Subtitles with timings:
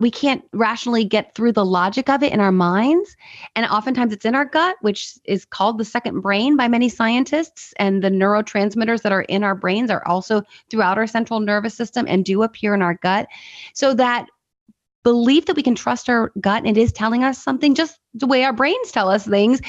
[0.00, 3.16] we can't rationally get through the logic of it in our minds.
[3.54, 7.72] And oftentimes it's in our gut, which is called the second brain by many scientists.
[7.78, 12.06] And the neurotransmitters that are in our brains are also throughout our central nervous system
[12.08, 13.28] and do appear in our gut.
[13.72, 14.26] So that
[15.04, 18.26] belief that we can trust our gut and it is telling us something just the
[18.26, 19.60] way our brains tell us things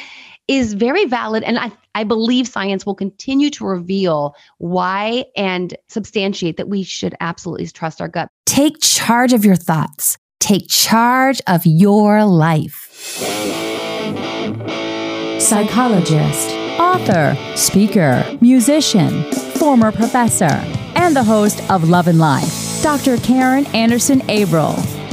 [0.48, 1.44] is very valid.
[1.44, 7.16] And I, I believe science will continue to reveal why and substantiate that we should
[7.20, 8.30] absolutely trust our gut.
[8.46, 12.90] Take charge of your thoughts, take charge of your life.
[15.40, 20.62] Psychologist, author, speaker, musician, former professor,
[20.96, 23.18] and the host of Love and Life, Dr.
[23.18, 25.05] Karen Anderson Abril.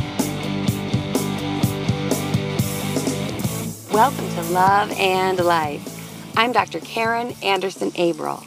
[3.92, 6.34] Welcome to Love and Life.
[6.34, 6.80] I'm Dr.
[6.80, 8.42] Karen Anderson Abril.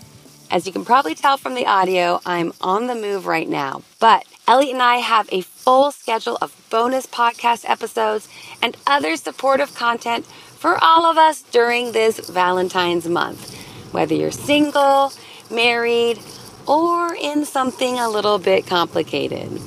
[0.50, 4.26] As you can probably tell from the audio, I'm on the move right now, but
[4.48, 8.28] Elliot and I have a full schedule of bonus podcast episodes
[8.60, 13.54] and other supportive content for all of us during this Valentine's month.
[13.92, 15.14] Whether you're single,
[15.52, 16.18] married,
[16.66, 19.62] or in something a little bit complicated.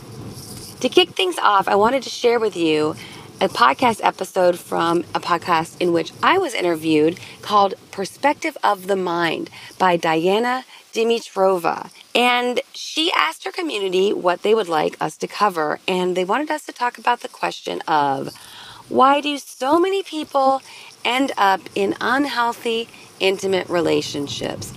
[0.80, 2.96] To kick things off, I wanted to share with you
[3.40, 8.96] a podcast episode from a podcast in which I was interviewed called Perspective of the
[8.96, 11.90] Mind by Diana Dimitrova.
[12.16, 15.78] And she asked her community what they would like us to cover.
[15.86, 18.34] And they wanted us to talk about the question of
[18.88, 20.60] why do so many people
[21.04, 22.88] end up in unhealthy,
[23.20, 24.72] intimate relationships?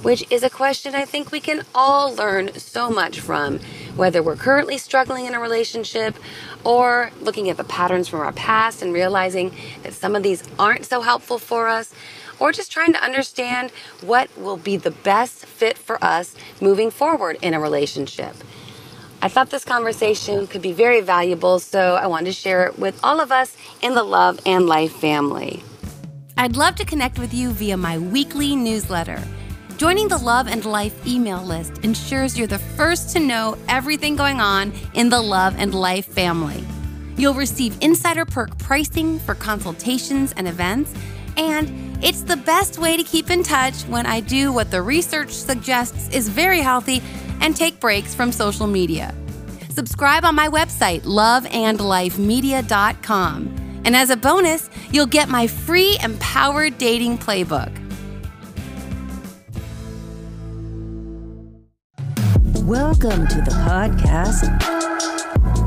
[0.00, 3.60] Which is a question I think we can all learn so much from,
[3.96, 6.16] whether we're currently struggling in a relationship
[6.64, 10.84] or looking at the patterns from our past and realizing that some of these aren't
[10.84, 11.92] so helpful for us,
[12.38, 13.70] or just trying to understand
[14.02, 18.34] what will be the best fit for us moving forward in a relationship.
[19.22, 23.02] I thought this conversation could be very valuable, so I wanted to share it with
[23.02, 25.62] all of us in the Love and Life family.
[26.36, 29.22] I'd love to connect with you via my weekly newsletter.
[29.76, 34.40] Joining the Love and Life email list ensures you're the first to know everything going
[34.40, 36.64] on in the Love and Life family.
[37.18, 40.94] You'll receive insider perk pricing for consultations and events,
[41.36, 45.30] and it's the best way to keep in touch when I do what the research
[45.30, 47.02] suggests is very healthy
[47.42, 49.14] and take breaks from social media.
[49.68, 53.82] Subscribe on my website, loveandlifemedia.com.
[53.84, 57.85] And as a bonus, you'll get my free Empowered Dating Playbook.
[62.66, 64.42] Welcome to the podcast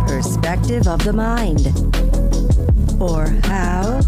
[0.06, 1.68] Perspective of the Mind,
[3.02, 4.02] or How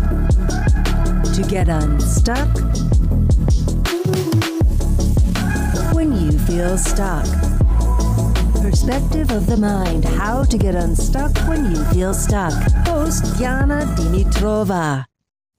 [1.24, 2.50] to Get Unstuck
[5.94, 7.24] When You Feel Stuck.
[8.62, 12.51] Perspective of the Mind How to Get Unstuck When You Feel Stuck.
[12.85, 15.10] Host Yana Dimitrova.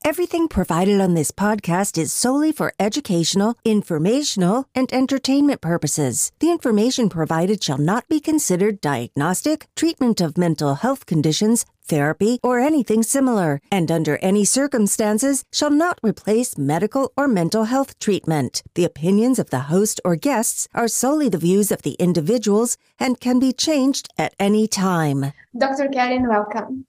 [0.05, 6.33] Everything provided on this podcast is solely for educational, informational, and entertainment purposes.
[6.41, 12.59] The information provided shall not be considered diagnostic, treatment of mental health conditions, therapy, or
[12.59, 18.65] anything similar, and under any circumstances shall not replace medical or mental health treatment.
[18.75, 23.21] The opinions of the host or guests are solely the views of the individuals and
[23.21, 25.33] can be changed at any time.
[25.57, 25.87] Dr.
[25.89, 26.87] Karen, welcome.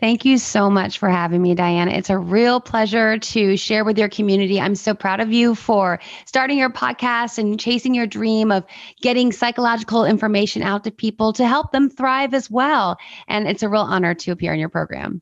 [0.00, 1.90] Thank you so much for having me, Diana.
[1.90, 4.60] It's a real pleasure to share with your community.
[4.60, 8.64] I'm so proud of you for starting your podcast and chasing your dream of
[9.02, 12.96] getting psychological information out to people to help them thrive as well.
[13.26, 15.20] And it's a real honor to appear in your program.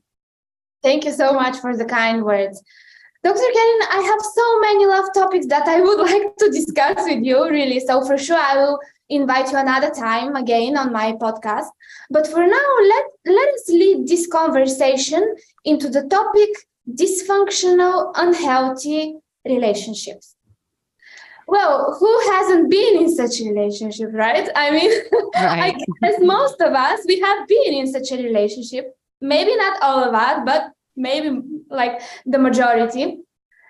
[0.83, 2.61] Thank you so much for the kind words.
[3.23, 3.39] Dr.
[3.39, 7.49] Karen, I have so many love topics that I would like to discuss with you,
[7.49, 7.79] really.
[7.79, 11.67] So, for sure, I will invite you another time again on my podcast.
[12.09, 15.35] But for now, let, let us lead this conversation
[15.65, 16.49] into the topic
[16.89, 20.35] dysfunctional, unhealthy relationships.
[21.47, 24.49] Well, who hasn't been in such a relationship, right?
[24.55, 24.91] I mean,
[25.35, 25.75] right.
[25.75, 28.95] I guess most of us, we have been in such a relationship.
[29.21, 33.19] Maybe not all of us, but maybe like the majority.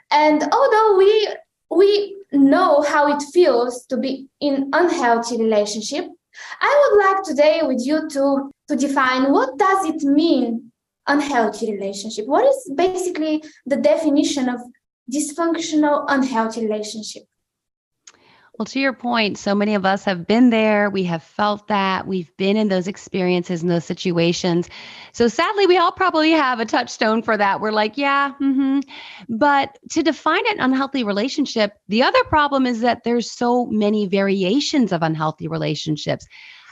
[0.10, 1.28] And although we
[1.70, 6.06] we know how it feels to be in unhealthy relationship
[6.62, 10.72] i would like today with you to to define what does it mean
[11.08, 12.28] unhealthy relationship?
[12.28, 14.62] What is basically the definition of
[15.12, 17.24] dysfunctional unhealthy relationship
[18.58, 20.90] well, to your point, so many of us have been there.
[20.90, 22.08] We have felt that.
[22.08, 24.68] We've been in those experiences and those situations.
[25.12, 27.62] So sadly, we all probably have a touchstone for that.
[27.62, 28.80] We're like, yeah, mm-hmm.
[29.30, 34.92] but to define an unhealthy relationship, the other problem is that there's so many variations
[34.92, 36.26] of unhealthy relationships.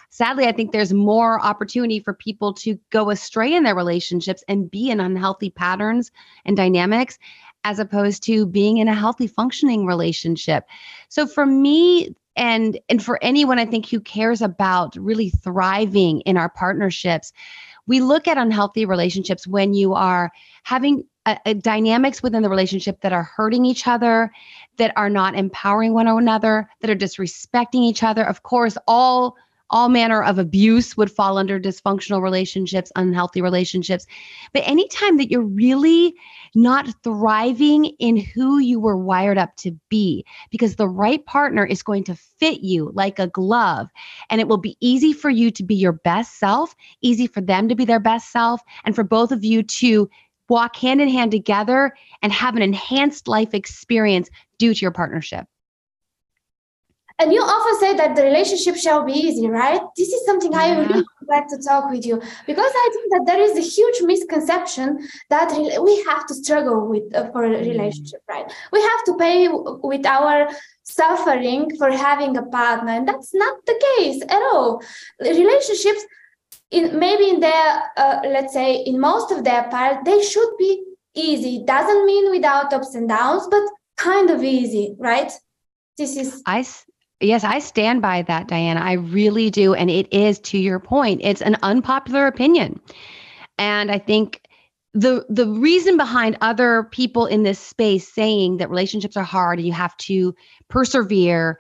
[0.10, 4.72] sadly, I think there's more opportunity for people to go astray in their relationships and
[4.72, 6.12] be in unhealthy patterns
[6.46, 7.20] and dynamics
[7.66, 10.64] as opposed to being in a healthy functioning relationship.
[11.10, 16.36] So for me, and and for anyone i think who cares about really thriving in
[16.36, 17.32] our partnerships
[17.88, 20.32] we look at unhealthy relationships when you are
[20.64, 24.32] having a, a dynamics within the relationship that are hurting each other,
[24.78, 28.24] that are not empowering one another, that are disrespecting each other.
[28.24, 29.36] Of course, all
[29.70, 34.06] all manner of abuse would fall under dysfunctional relationships, unhealthy relationships.
[34.54, 36.14] But anytime that you're really
[36.54, 41.84] not thriving in who you were wired up to be, because the right partner is
[41.84, 43.88] going to fit you like a glove,
[44.30, 47.68] and it will be easy for you to be your best self, easy for them
[47.70, 50.10] to be their best self, and for both of you to
[50.48, 54.30] walk hand in hand together and have an enhanced life experience
[54.60, 55.48] due to your partnership.
[57.18, 59.80] And you often say that the relationship shall be easy, right?
[59.96, 60.60] This is something yeah.
[60.60, 63.62] I really would like to talk with you because I think that there is a
[63.62, 65.52] huge misconception that
[65.82, 67.66] we have to struggle with uh, for a mm.
[67.66, 68.52] relationship, right?
[68.74, 70.50] We have to pay with our
[70.84, 74.84] suffering for having a partner, and that's not the case at all.
[75.22, 76.06] Relationships
[76.72, 80.84] in maybe in their uh, let's say in most of their part they should be
[81.14, 83.64] easy doesn't mean without ups and downs but
[83.98, 85.32] kind of easy right
[85.98, 86.66] this is i
[87.20, 88.80] yes i stand by that diana.
[88.80, 89.74] I really do.
[89.74, 92.80] And it is to your point it's an unpopular opinion.
[93.58, 94.42] And i think
[94.94, 99.68] the the reason behind other people in this space saying that relationships are hard and
[99.68, 100.34] you have to
[100.70, 101.60] persevere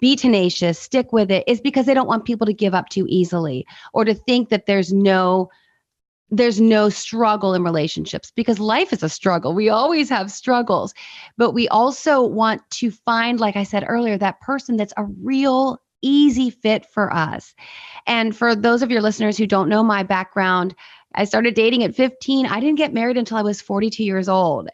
[0.00, 3.06] be tenacious, stick with it, is because they don't want people to give up too
[3.08, 3.64] easily
[3.94, 5.48] or to think that there's no
[6.30, 9.54] there's no struggle in relationships because life is a struggle.
[9.54, 10.94] We always have struggles.
[11.36, 15.80] But we also want to find like I said earlier that person that's a real
[16.02, 17.54] easy fit for us.
[18.06, 20.74] And for those of your listeners who don't know my background,
[21.14, 22.46] I started dating at 15.
[22.46, 24.68] I didn't get married until I was 42 years old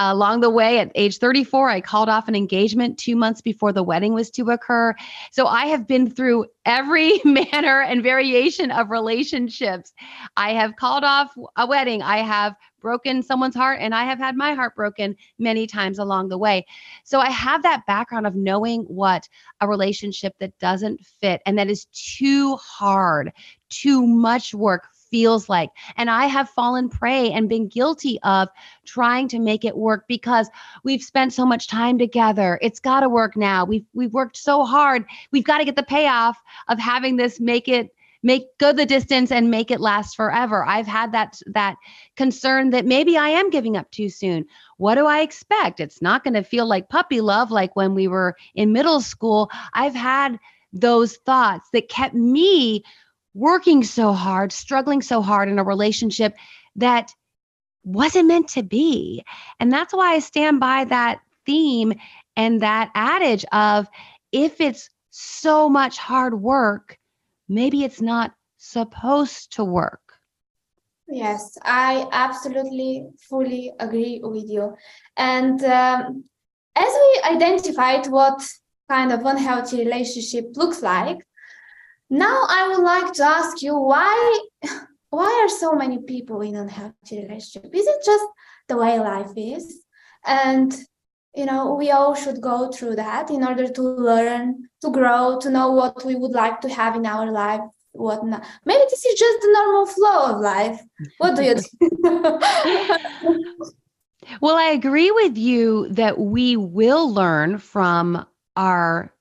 [0.00, 3.82] along the way at age 34 i called off an engagement two months before the
[3.82, 4.94] wedding was to occur.
[5.30, 9.92] So i have been through every manner and variation of relationships.
[10.36, 12.02] I have called off a wedding.
[12.02, 16.28] I have broken someone's heart and i have had my heart broken many times along
[16.28, 16.64] the way.
[17.04, 19.28] So i have that background of knowing what
[19.60, 23.32] a relationship that doesn't fit and that is too hard
[23.68, 25.70] too much work feels like.
[25.96, 28.48] And I have fallen prey and been guilty of
[28.84, 30.48] trying to make it work because
[30.84, 32.58] we've spent so much time together.
[32.62, 33.64] It's got to work now.
[33.64, 35.04] We've we've worked so hard.
[35.32, 37.90] We've got to get the payoff of having this make it
[38.22, 40.64] make go the distance and make it last forever.
[40.64, 41.76] I've had that that
[42.16, 44.46] concern that maybe I am giving up too soon.
[44.76, 45.80] What do I expect?
[45.80, 49.50] It's not going to feel like puppy love like when we were in middle school.
[49.72, 50.38] I've had
[50.72, 52.84] those thoughts that kept me
[53.34, 56.34] working so hard, struggling so hard in a relationship
[56.76, 57.12] that
[57.84, 59.24] wasn't meant to be.
[59.58, 61.94] And that's why I stand by that theme
[62.36, 63.88] and that adage of
[64.32, 66.98] if it's so much hard work,
[67.48, 70.00] maybe it's not supposed to work.
[71.08, 74.76] Yes, I absolutely fully agree with you.
[75.16, 76.24] And um,
[76.76, 78.40] as we identified what
[78.88, 81.18] kind of unhealthy relationship looks like,
[82.10, 84.40] now I would like to ask you why
[85.10, 87.70] why are so many people in unhealthy relationship?
[87.74, 88.24] Is it just
[88.68, 89.82] the way life is?
[90.26, 90.74] And
[91.34, 95.50] you know, we all should go through that in order to learn, to grow, to
[95.50, 97.60] know what we would like to have in our life,
[97.92, 98.44] what not.
[98.64, 100.80] Maybe this is just the normal flow of life.
[101.18, 101.92] What do you think?
[104.40, 109.14] well, I agree with you that we will learn from our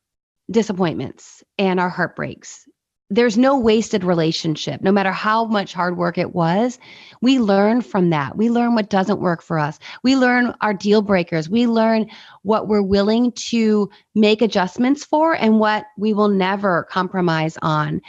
[0.49, 2.67] disappointments and our heartbreaks
[3.09, 4.81] there's no wasted relationship.
[4.81, 6.77] No matter how much hard work it was,
[7.21, 8.37] we learn from that.
[8.37, 9.79] We learn what doesn't work for us.
[10.03, 11.49] We learn our deal breakers.
[11.49, 12.07] We learn
[12.43, 18.01] what we're willing to make adjustments for and what we will never compromise on.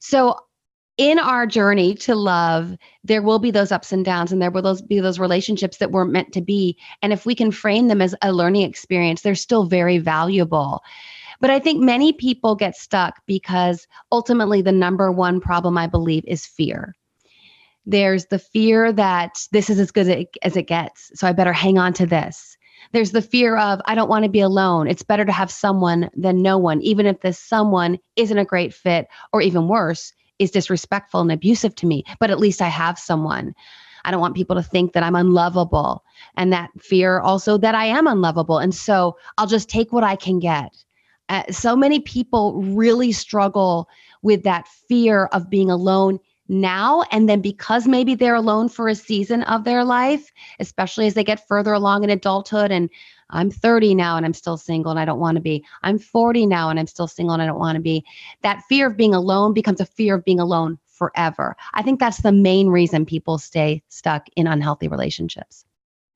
[0.00, 0.36] So,
[0.96, 4.62] in our journey to love, there will be those ups and downs, and there will
[4.62, 6.78] those be those relationships that weren't meant to be.
[7.02, 10.82] And if we can frame them as a learning experience, they're still very valuable.
[11.40, 16.24] But I think many people get stuck because ultimately the number one problem I believe
[16.26, 16.94] is fear.
[17.84, 21.78] There's the fear that this is as good as it gets, so I better hang
[21.78, 22.56] on to this.
[22.92, 24.88] There's the fear of I don't want to be alone.
[24.88, 28.74] It's better to have someone than no one, even if this someone isn't a great
[28.74, 32.98] fit or even worse, is disrespectful and abusive to me, but at least I have
[32.98, 33.54] someone.
[34.04, 36.04] I don't want people to think that I'm unlovable
[36.36, 38.58] and that fear also that I am unlovable.
[38.58, 40.76] And so I'll just take what I can get.
[41.28, 43.88] Uh, so many people really struggle
[44.22, 46.18] with that fear of being alone
[46.48, 50.30] now and then because maybe they're alone for a season of their life
[50.60, 52.88] especially as they get further along in adulthood and
[53.30, 55.64] I'm 30 now and I'm still single and I don't want to be.
[55.82, 58.04] I'm 40 now and I'm still single and I don't want to be.
[58.42, 61.56] That fear of being alone becomes a fear of being alone forever.
[61.74, 65.65] I think that's the main reason people stay stuck in unhealthy relationships.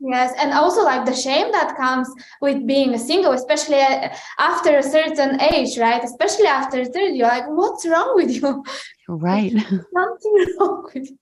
[0.00, 2.08] Yes, and also like the shame that comes
[2.40, 6.02] with being a single, especially uh, after a certain age, right?
[6.02, 8.64] Especially after 30, you're like, what's wrong with you?
[9.08, 9.52] Right.
[9.94, 11.18] Something wrong with you.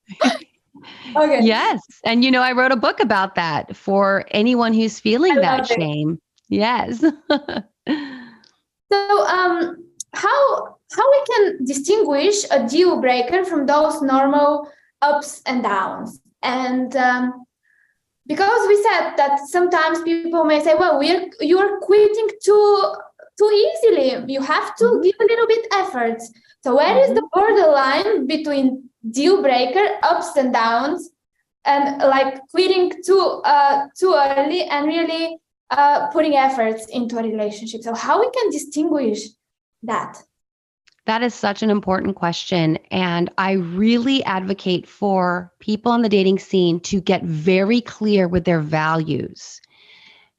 [1.17, 1.41] okay.
[1.43, 1.81] Yes.
[2.05, 5.67] And you know, I wrote a book about that for anyone who's feeling I that
[5.67, 6.21] shame.
[6.51, 6.57] It.
[6.57, 7.01] Yes.
[8.93, 9.77] so um
[10.15, 14.71] how how we can distinguish a deal breaker from those normal
[15.03, 17.45] ups and downs and um,
[18.29, 22.95] because we said that sometimes people may say well we're you're quitting too
[23.39, 25.03] too easily you have to mm-hmm.
[25.03, 26.21] give a little bit effort
[26.63, 27.11] so where mm-hmm.
[27.11, 31.11] is the borderline between deal breaker ups and downs
[31.65, 35.39] and like quitting too uh too early and really
[35.71, 39.21] uh putting efforts into a relationship so how we can distinguish
[39.83, 40.23] that
[41.09, 42.77] that is such an important question.
[42.91, 48.45] And I really advocate for people on the dating scene to get very clear with
[48.45, 49.63] their values.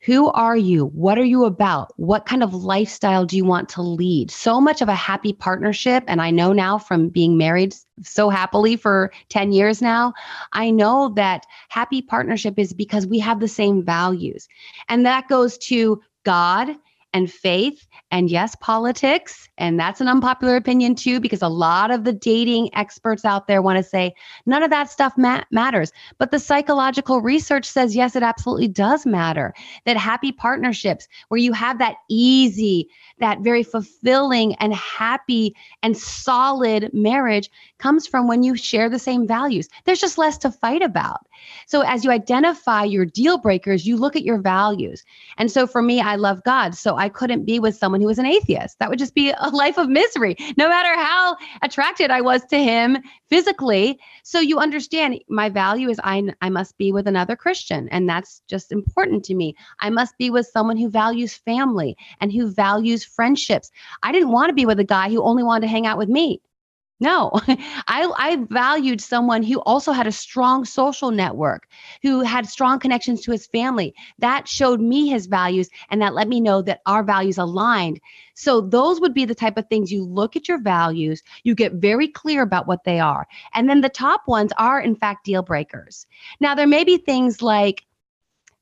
[0.01, 0.85] Who are you?
[0.85, 1.91] What are you about?
[1.97, 4.29] What kind of lifestyle do you want to lead?
[4.29, 6.03] So much of a happy partnership.
[6.05, 7.73] And I know now from being married
[8.03, 10.13] so happily for 10 years now,
[10.53, 14.47] I know that happy partnership is because we have the same values.
[14.87, 16.75] And that goes to God
[17.11, 19.47] and faith and yes, politics.
[19.57, 23.61] And that's an unpopular opinion too, because a lot of the dating experts out there
[23.61, 25.91] want to say none of that stuff ma- matters.
[26.17, 29.53] But the psychological research says, yes, it absolutely does matter.
[29.85, 32.89] That happy partnerships where you have that easy,
[33.19, 39.27] that very fulfilling and happy and solid marriage comes from when you share the same
[39.27, 39.69] values.
[39.85, 41.27] There's just less to fight about.
[41.67, 45.03] So as you identify your deal breakers, you look at your values.
[45.37, 46.75] And so for me, I love God.
[46.75, 48.79] So I couldn't be with someone who was an atheist.
[48.79, 52.57] That would just be a life of misery, no matter how attracted I was to
[52.57, 52.97] him
[53.29, 53.99] physically.
[54.23, 57.87] So you understand my value is I, I must be with another Christian.
[57.89, 59.55] And that's just important to me.
[59.79, 63.71] I must be with someone who values family and who values friendships.
[64.03, 66.09] I didn't want to be with a guy who only wanted to hang out with
[66.09, 66.41] me.
[66.99, 67.31] No,
[67.87, 71.67] I, I valued someone who also had a strong social network,
[72.01, 73.93] who had strong connections to his family.
[74.17, 78.01] That showed me his values and that let me know that our values aligned.
[78.33, 81.73] So, those would be the type of things you look at your values, you get
[81.73, 83.27] very clear about what they are.
[83.53, 86.05] And then the top ones are, in fact, deal breakers.
[86.39, 87.85] Now, there may be things like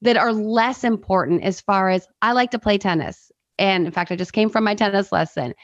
[0.02, 3.32] that are less important as far as I like to play tennis.
[3.58, 5.56] And in fact, I just came from my tennis lesson.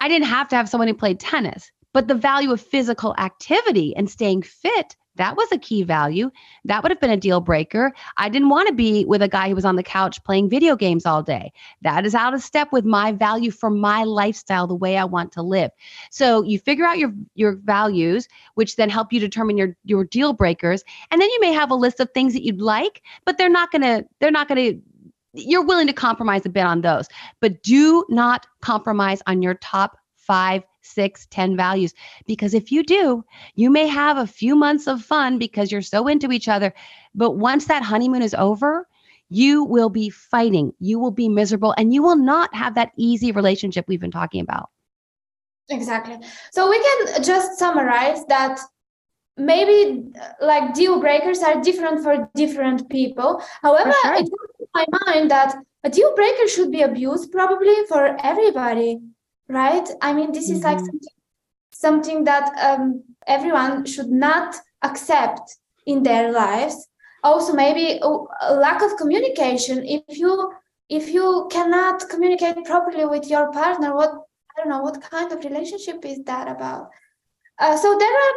[0.00, 3.92] I didn't have to have someone who played tennis but the value of physical activity
[3.96, 6.30] and staying fit, that was a key value.
[6.64, 7.92] That would have been a deal breaker.
[8.16, 10.76] I didn't want to be with a guy who was on the couch playing video
[10.76, 11.50] games all day.
[11.82, 15.32] That is out of step with my value for my lifestyle, the way I want
[15.32, 15.72] to live.
[16.12, 20.34] So you figure out your your values, which then help you determine your your deal
[20.34, 23.50] breakers, and then you may have a list of things that you'd like, but they're
[23.50, 24.80] not to they're not to
[25.32, 27.08] you're willing to compromise a bit on those,
[27.40, 31.94] but do not compromise on your top five six, ten values.
[32.26, 36.06] Because if you do, you may have a few months of fun because you're so
[36.06, 36.74] into each other.
[37.14, 38.86] But once that honeymoon is over,
[39.30, 43.32] you will be fighting, you will be miserable, and you will not have that easy
[43.32, 44.70] relationship we've been talking about.
[45.68, 46.16] Exactly.
[46.50, 48.58] So we can just summarize that
[49.36, 50.04] maybe
[50.40, 53.42] like deal breakers are different for different people.
[53.62, 54.14] However, sure.
[54.14, 59.00] it comes to my mind that a deal breaker should be abused probably for everybody
[59.48, 59.88] right?
[60.00, 60.68] I mean this is mm-hmm.
[60.68, 61.14] like something,
[61.72, 66.88] something that um, everyone should not accept in their lives.
[67.24, 69.84] Also maybe a lack of communication.
[69.84, 70.52] If you
[70.88, 75.44] if you cannot communicate properly with your partner what i don't know what kind of
[75.44, 76.90] relationship is that about?
[77.58, 78.34] Uh, so there are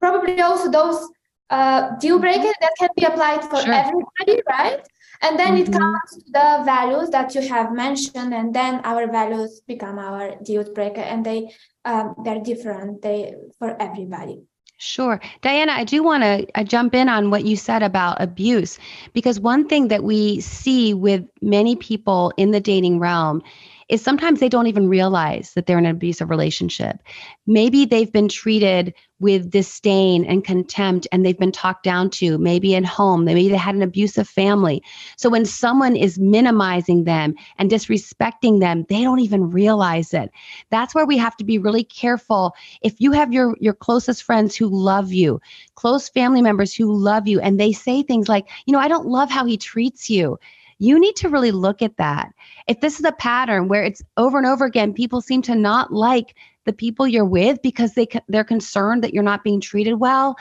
[0.00, 1.08] probably also those
[1.50, 3.72] uh, deal breakers that can be applied for sure.
[3.72, 4.86] everybody right
[5.24, 5.72] and then mm-hmm.
[5.72, 10.36] it comes to the values that you have mentioned and then our values become our
[10.42, 11.50] deal breaker and they
[11.84, 14.42] um, they're different they for everybody
[14.78, 15.20] Sure.
[15.40, 18.78] Diana, I do want to uh, jump in on what you said about abuse
[19.12, 23.40] because one thing that we see with many people in the dating realm
[23.88, 26.98] is sometimes they don't even realize that they're in an abusive relationship.
[27.46, 32.76] Maybe they've been treated with disdain and contempt and they've been talked down to, maybe
[32.76, 34.82] at home, maybe they had an abusive family.
[35.16, 40.30] So when someone is minimizing them and disrespecting them, they don't even realize it.
[40.68, 42.54] That's where we have to be really careful.
[42.82, 45.40] If you have your your closest friends who love you,
[45.74, 49.06] close family members who love you and they say things like, "You know, I don't
[49.06, 50.38] love how he treats you."
[50.78, 52.34] You need to really look at that.
[52.68, 55.92] If this is a pattern where it's over and over again, people seem to not
[55.94, 56.34] like
[56.64, 60.36] the people you're with because they they're concerned that you're not being treated well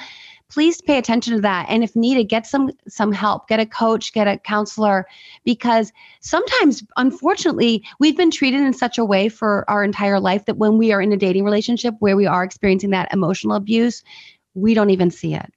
[0.53, 1.65] please pay attention to that.
[1.67, 5.07] And if needed get some some help get a coach get a counselor
[5.43, 10.57] because sometimes unfortunately we've been treated in such a way for our entire life that
[10.57, 14.03] when we are in a dating relationship where we are experiencing that emotional abuse
[14.53, 15.51] we don't even see it.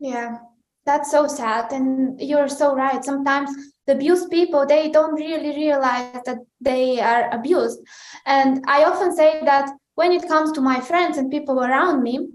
[0.00, 0.38] Yeah
[0.86, 3.04] that's so sad and you're so right.
[3.04, 3.50] Sometimes
[3.86, 7.80] the abused people they don't really realize that they are abused.
[8.26, 12.28] And i often say that when it comes to my friends and people around me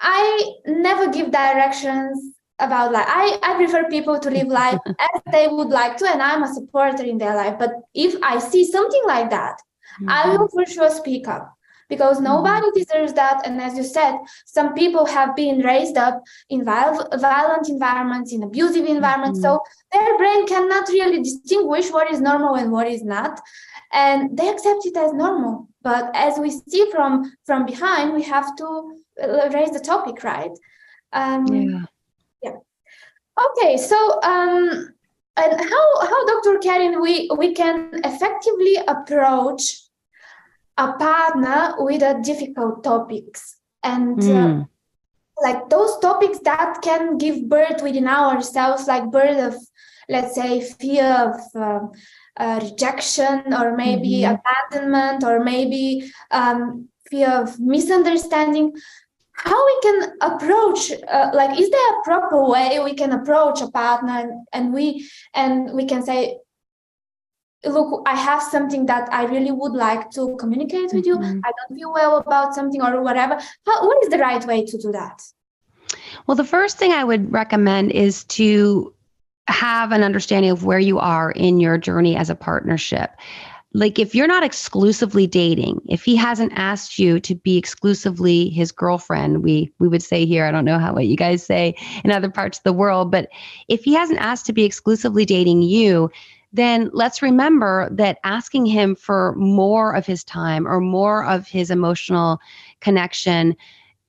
[0.00, 3.06] i never give directions about life.
[3.08, 6.52] I, I prefer people to live life as they would like to and i'm a
[6.54, 7.56] supporter in their life.
[7.58, 9.56] But if i see something like that
[10.00, 10.08] mm-hmm.
[10.08, 11.57] i will for sure speak up
[11.88, 12.24] because mm-hmm.
[12.24, 13.46] nobody deserves that.
[13.46, 18.86] And as you said, some people have been raised up in violent environments, in abusive
[18.86, 19.40] environments.
[19.40, 19.56] Mm-hmm.
[19.56, 23.40] So their brain cannot really distinguish what is normal and what is not.
[23.92, 25.68] And they accept it as normal.
[25.82, 30.50] But as we see from from behind, we have to uh, raise the topic, right?
[31.12, 31.84] Um, yeah.
[32.42, 32.56] Yeah.
[33.46, 33.76] Okay.
[33.78, 34.92] So um,
[35.38, 36.58] and how how Dr.
[36.58, 39.87] Karen we we can effectively approach
[40.78, 44.34] a partner with a difficult topics and mm.
[44.34, 44.62] uh, hmm.
[45.42, 49.56] like those topics that can give birth within ourselves like birth of
[50.08, 51.86] let's say fear of uh,
[52.38, 54.36] uh, rejection or maybe mm-hmm.
[54.36, 58.72] abandonment or maybe um, fear of misunderstanding
[59.32, 63.70] how we can approach uh, like is there a proper way we can approach a
[63.70, 66.38] partner and, and we and we can say
[67.64, 71.22] look i have something that i really would like to communicate with mm-hmm.
[71.22, 73.34] you i don't feel well about something or whatever.
[73.66, 75.22] How, what is the right way to do that?
[76.26, 78.94] Well the first thing i would recommend is to
[79.48, 83.10] have an understanding of where you are in your journey as a partnership.
[83.74, 88.72] Like if you're not exclusively dating if he hasn't asked you to be exclusively his
[88.72, 92.10] girlfriend we we would say here i don't know how what you guys say in
[92.10, 93.28] other parts of the world but
[93.68, 96.10] if he hasn't asked to be exclusively dating you
[96.52, 101.70] then let's remember that asking him for more of his time or more of his
[101.70, 102.38] emotional
[102.80, 103.54] connection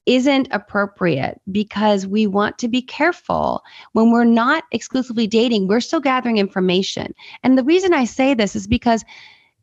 [0.06, 6.00] isn't appropriate because we want to be careful when we're not exclusively dating, we're still
[6.00, 7.14] gathering information.
[7.44, 9.04] And the reason I say this is because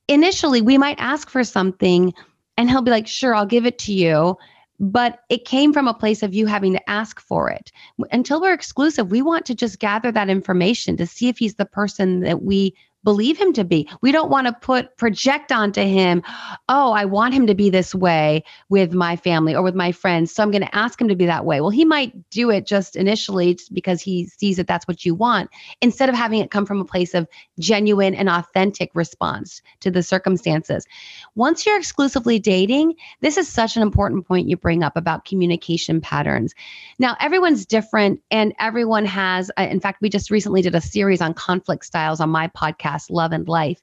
[0.07, 2.15] initially we might ask for something
[2.57, 4.37] and he'll be like, sure, I'll give it to you
[4.79, 7.73] but it came from a place of you having to ask for it.
[8.13, 11.67] Until we're exclusive, we want to just gather that information to see if he's the
[11.67, 12.75] person that we
[13.07, 13.89] believe him to be.
[14.03, 16.25] We don't want to put project onto him,
[16.69, 20.33] oh, I want him to be this way with my family or with my friends.
[20.33, 21.61] So I'm going to ask him to be that way.
[21.61, 25.51] Well, he might do it just initially because he sees that that's what you want,
[25.81, 27.29] instead of having it come from a place of
[27.61, 30.85] genuine and authentic response to the circumstances.
[31.37, 36.01] Once you're exclusively dating, this is such an important point you bring up about communication
[36.01, 36.57] patterns.
[36.99, 41.21] Now, everyone's different and everyone has, uh, in fact, we just recently did a series
[41.21, 43.83] on conflict styles on my podcast Love and Life.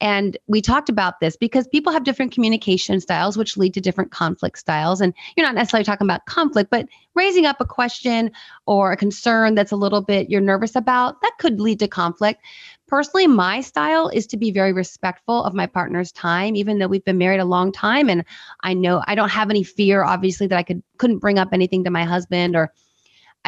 [0.00, 4.12] And we talked about this because people have different communication styles, which lead to different
[4.12, 5.00] conflict styles.
[5.00, 8.30] And you're not necessarily talking about conflict, but raising up a question
[8.66, 12.42] or a concern that's a little bit you're nervous about, that could lead to conflict.
[12.86, 17.04] Personally, my style is to be very respectful of my partner's time, even though we've
[17.04, 18.08] been married a long time.
[18.08, 18.24] And
[18.62, 21.84] I know I don't have any fear, obviously, that I could couldn't bring up anything
[21.84, 22.72] to my husband or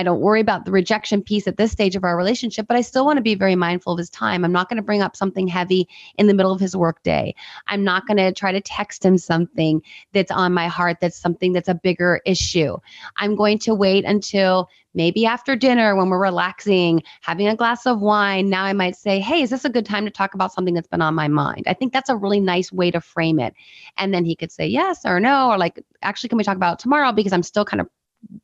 [0.01, 2.81] I don't worry about the rejection piece at this stage of our relationship, but I
[2.81, 4.47] still want to be very mindful of his time.
[4.47, 5.87] I'm not going to bring up something heavy
[6.17, 7.35] in the middle of his workday.
[7.67, 9.83] I'm not going to try to text him something
[10.15, 12.79] that's on my heart that's something that's a bigger issue.
[13.19, 18.01] I'm going to wait until maybe after dinner when we're relaxing, having a glass of
[18.01, 18.49] wine.
[18.49, 20.89] Now I might say, Hey, is this a good time to talk about something that's
[20.89, 21.65] been on my mind?
[21.67, 23.53] I think that's a really nice way to frame it.
[23.99, 26.79] And then he could say yes or no, or like, actually, can we talk about
[26.79, 27.13] tomorrow?
[27.13, 27.89] Because I'm still kind of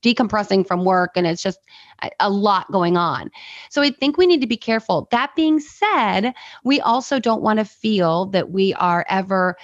[0.02, 1.60] decompressing from work and it's just
[2.20, 3.30] a lot going on.
[3.70, 5.08] So I think we need to be careful.
[5.10, 6.32] That being said,
[6.64, 9.56] we also don't want to feel that we are ever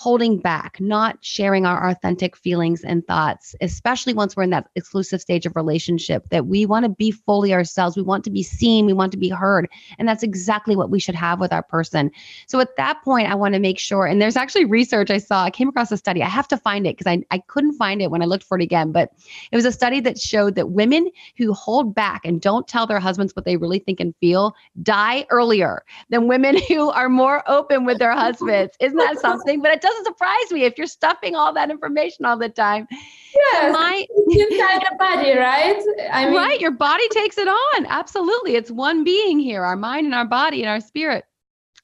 [0.00, 5.20] holding back, not sharing our authentic feelings and thoughts, especially once we're in that exclusive
[5.20, 7.98] stage of relationship, that we want to be fully ourselves.
[7.98, 9.68] We want to be seen, we want to be heard.
[9.98, 12.10] And that's exactly what we should have with our person.
[12.46, 15.44] So at that point, I want to make sure, and there's actually research I saw,
[15.44, 16.22] I came across a study.
[16.22, 18.56] I have to find it because I, I couldn't find it when I looked for
[18.56, 19.10] it again, but
[19.52, 23.00] it was a study that showed that women who hold back and don't tell their
[23.00, 27.84] husbands what they really think and feel die earlier than women who are more open
[27.84, 28.74] with their husbands.
[28.80, 29.60] Isn't that something?
[29.60, 32.86] But it surprise me if you're stuffing all that information all the time.
[32.90, 35.82] Yeah, my inside the body, right?
[36.12, 36.60] I mean, right.
[36.60, 37.86] Your body takes it on.
[37.86, 41.24] Absolutely, it's one being here, our mind and our body and our spirit.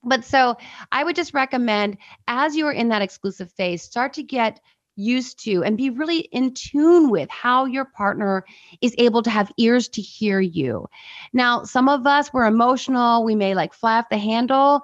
[0.02, 0.56] But so
[0.92, 4.60] I would just recommend as you're in that exclusive phase, start to get
[4.96, 8.44] used to and be really in tune with how your partner
[8.80, 10.86] is able to have ears to hear you.
[11.32, 14.82] Now, some of us, we're emotional, we may like fly off the handle.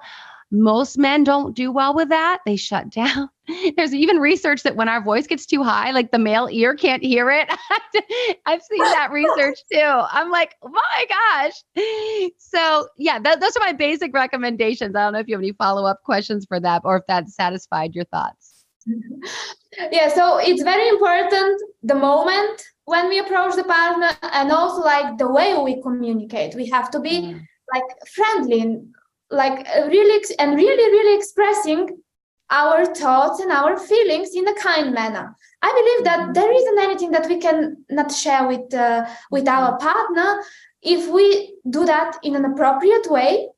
[0.55, 2.41] Most men don't do well with that.
[2.45, 3.27] They shut down.
[3.75, 7.01] There's even research that when our voice gets too high, like the male ear can't
[7.01, 7.49] hear it.
[8.45, 9.79] I've seen that research too.
[9.81, 12.33] I'm like, oh my gosh.
[12.37, 14.95] So, yeah, th- those are my basic recommendations.
[14.95, 17.29] I don't know if you have any follow up questions for that or if that
[17.29, 18.63] satisfied your thoughts.
[19.91, 25.17] yeah, so it's very important the moment when we approach the partner and also like
[25.17, 26.53] the way we communicate.
[26.53, 27.41] We have to be mm.
[27.73, 28.83] like friendly
[29.33, 31.97] like uh, really and really really expressing
[32.49, 35.35] our thoughts and our feelings in a kind manner.
[35.61, 36.33] I believe that mm-hmm.
[36.33, 40.43] there isn't anything that we can not share with uh, with our partner
[40.81, 43.49] if we do that in an appropriate way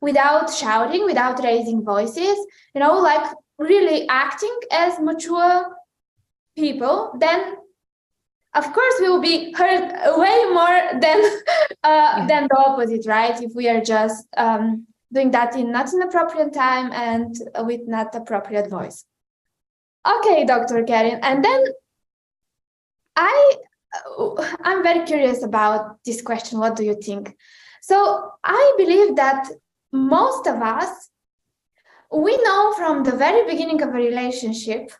[0.00, 2.36] without shouting without raising voices
[2.74, 3.26] you know like
[3.58, 5.64] really acting as mature
[6.56, 7.56] people then
[8.54, 11.18] of course we will be heard way more than
[11.84, 13.40] uh, than the opposite right?
[13.42, 18.14] If we are just um, doing that in not an appropriate time and with not
[18.14, 19.04] appropriate voice.
[20.06, 20.82] Okay, Dr.
[20.84, 21.64] Karen, and then
[23.16, 23.56] I
[24.64, 26.58] I'm very curious about this question.
[26.58, 27.36] What do you think?
[27.80, 29.48] So I believe that
[29.92, 31.10] most of us
[32.12, 34.90] we know from the very beginning of a relationship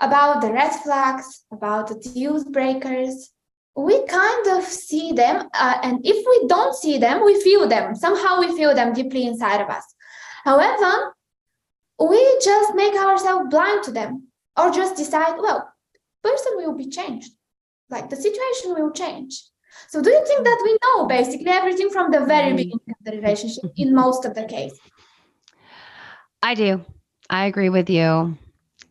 [0.00, 3.30] about the red flags, about the deal breakers,
[3.76, 7.94] we kind of see them uh, and if we don't see them we feel them.
[7.94, 9.84] Somehow we feel them deeply inside of us.
[10.44, 11.14] However
[12.00, 15.68] we just make ourselves blind to them or just decide well
[16.22, 17.30] person will be changed.
[17.90, 19.42] Like the situation will change.
[19.88, 22.56] So do you think that we know basically everything from the very mm-hmm.
[22.56, 24.72] beginning of the relationship in most of the case?
[26.42, 26.84] I do.
[27.28, 28.36] I agree with you.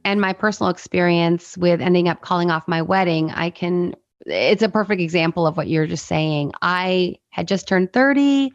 [0.04, 4.69] And my personal experience with ending up calling off my wedding i can it's a
[4.69, 6.54] perfect example of what you're just saying.
[6.62, 8.51] I had just turned 30.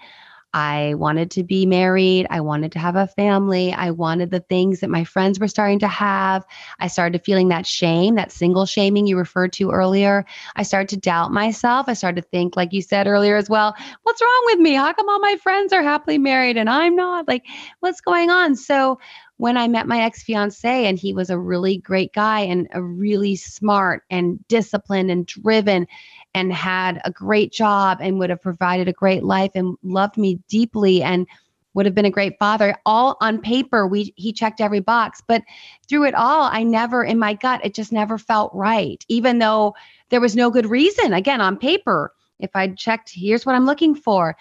[0.52, 2.26] I wanted to be married.
[2.28, 3.72] I wanted to have a family.
[3.72, 6.44] I wanted the things that my friends were starting to have.
[6.80, 10.24] I started feeling that shame, that single shaming you referred to earlier.
[10.56, 11.88] I started to doubt myself.
[11.88, 14.74] I started to think, like you said earlier as well, what's wrong with me?
[14.74, 17.28] How come all my friends are happily married and I'm not?
[17.28, 17.46] Like,
[17.78, 18.56] what's going on?
[18.56, 18.98] So,
[19.40, 22.82] when I met my ex fiance, and he was a really great guy and a
[22.82, 25.86] really smart and disciplined and driven
[26.34, 30.38] and had a great job and would have provided a great life and loved me
[30.46, 31.26] deeply and
[31.72, 35.22] would have been a great father all on paper we he checked every box.
[35.26, 35.42] But
[35.88, 39.74] through it all i never in my gut it just never felt right even though
[40.10, 42.12] there was no good reason again on paper.
[42.40, 44.36] If i checked here's what i'm looking for.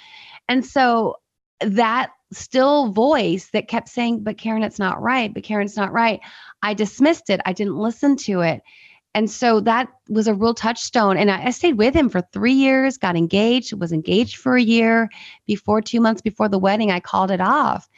[0.49, 1.15] And so
[1.62, 5.33] that still voice that kept saying, But Karen, it's not right.
[5.33, 6.19] But Karen, it's not right.
[6.61, 7.41] I dismissed it.
[7.45, 8.61] I didn't listen to it.
[9.15, 11.17] And so that was a real touchstone.
[11.17, 14.61] And I, I, stayed with him for three years, got engaged, was engaged for a
[14.61, 15.09] year.
[15.47, 17.89] Before two months before the wedding, I called it off.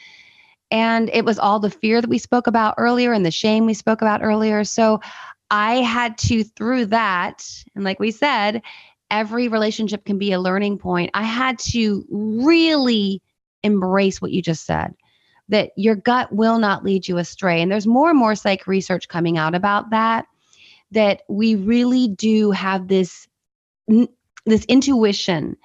[0.71, 3.73] And it was all the fear that we spoke about earlier and the shame we
[3.73, 4.63] spoke about earlier.
[4.63, 5.01] So
[5.49, 8.61] I had to, through that, and like we said,
[9.09, 11.11] every relationship can be a learning point.
[11.13, 13.21] I had to really
[13.63, 14.93] embrace what you just said
[15.51, 17.61] that your gut will not lead you astray.
[17.61, 20.25] And there's more and more psych research coming out about that,
[20.91, 23.27] that we really do have this,
[24.45, 25.57] this intuition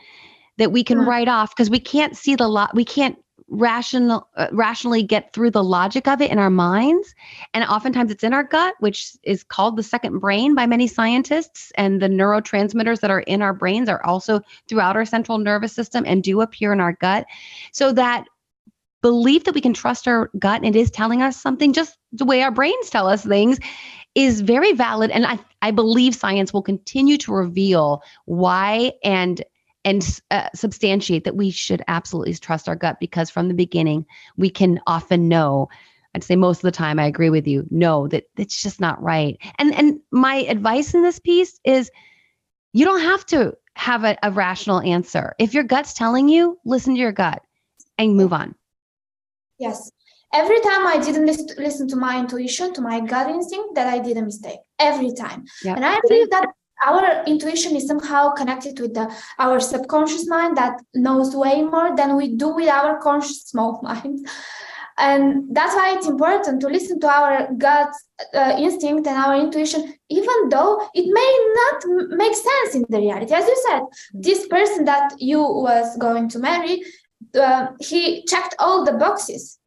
[0.59, 1.07] that we can mm.
[1.07, 3.17] write off because we can't see the lot, we can't
[3.49, 7.15] rational uh, rationally get through the logic of it in our minds.
[7.55, 11.73] And oftentimes it's in our gut which is called the second brain by many scientists.
[11.77, 16.05] And the neurotransmitters that are in our brains are also throughout our central nervous system
[16.07, 17.27] and do appear in our gut.
[17.73, 18.25] So that
[19.03, 22.25] belief that we can trust our gut and it is telling us something just the
[22.25, 23.59] way our brains tell us things
[24.17, 25.11] is very valid.
[25.11, 29.45] And i i believe science will continue to reveal why and
[29.87, 34.05] and uh, substantiate that we should absolutely trust our gut because from the beginning
[34.37, 35.69] we can often know
[36.15, 37.67] I'd say most of the time I agree with you.
[37.71, 39.37] No, that it's just not right.
[39.59, 41.91] And and my advice in this piece is
[42.73, 45.35] you don't have to have a, a rational answer.
[45.39, 47.43] If your gut's telling you, listen to your gut
[47.99, 48.55] and move on.
[49.59, 49.93] Yes.
[50.33, 53.99] Every time I didn't lis- listen to my intuition, to my gut instinct, that I
[53.99, 54.61] did a mistake.
[54.79, 55.45] Every time.
[55.65, 55.77] Yep.
[55.77, 56.49] And I believe that
[56.85, 62.17] our intuition is somehow connected with the, our subconscious mind that knows way more than
[62.17, 64.27] we do with our conscious small mind.
[64.99, 67.91] And that's why it's important to listen to our gut
[68.35, 73.35] uh, instinct and our intuition, even though it may not make sense in the reality.
[73.35, 73.83] As you said,
[74.15, 76.83] this person that you was going to marry,
[77.39, 79.59] uh, he checked all the boxes,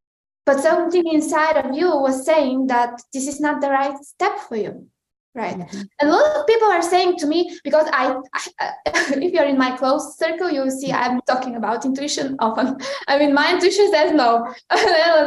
[0.47, 4.55] but something inside of you was saying that this is not the right step for
[4.55, 4.87] you
[5.35, 5.57] right.
[5.57, 5.87] Mhm.
[5.99, 8.73] and a lot of people are saying to me because i, I
[9.25, 12.77] if you're in my close circle you see i'm talking about intuition often.
[13.07, 14.29] I mean my intuition says no.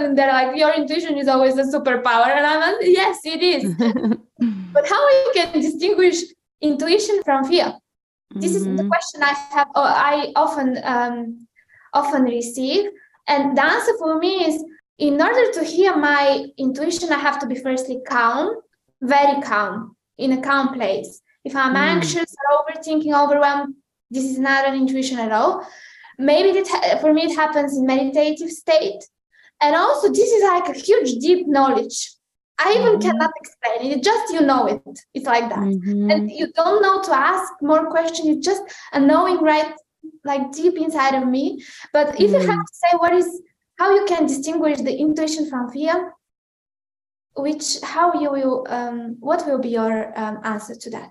[0.02, 2.28] And they're like your intuition is always a superpower.
[2.36, 3.62] And i'm like yes it is.
[4.74, 6.16] But how you can distinguish
[6.60, 7.68] intuition from fear?
[8.42, 8.88] This is the Mhm.
[8.92, 11.16] question i have or i often um,
[12.00, 12.84] often receive.
[13.28, 14.56] And the answer for me is
[14.98, 16.24] in order to hear my
[16.66, 18.46] intuition i have to be firstly calm
[19.02, 21.20] very calm in a calm place.
[21.44, 21.86] If i'm Mm.
[21.94, 23.74] anxious or overthinking overwhelmed
[24.14, 25.66] this is not an intuition at all.
[26.18, 29.02] Maybe that for me it happens in meditative state.
[29.60, 31.96] And also this is like a huge deep knowledge.
[32.64, 33.02] I even Mhm.
[33.06, 34.02] cannot explain it.
[34.10, 34.96] Just you know it.
[35.14, 35.66] It's like that.
[35.70, 36.12] Mhm.
[36.12, 38.26] and you don't know to ask more questions.
[38.28, 38.62] It's just
[38.92, 39.72] a knowing right
[40.30, 41.44] like deep inside of me.
[41.96, 42.50] But if you Mm.
[42.52, 43.28] have to say what is
[43.80, 45.96] how you can distinguish the intuition from fear
[47.36, 51.10] which how you will um, what will be your um, answer to that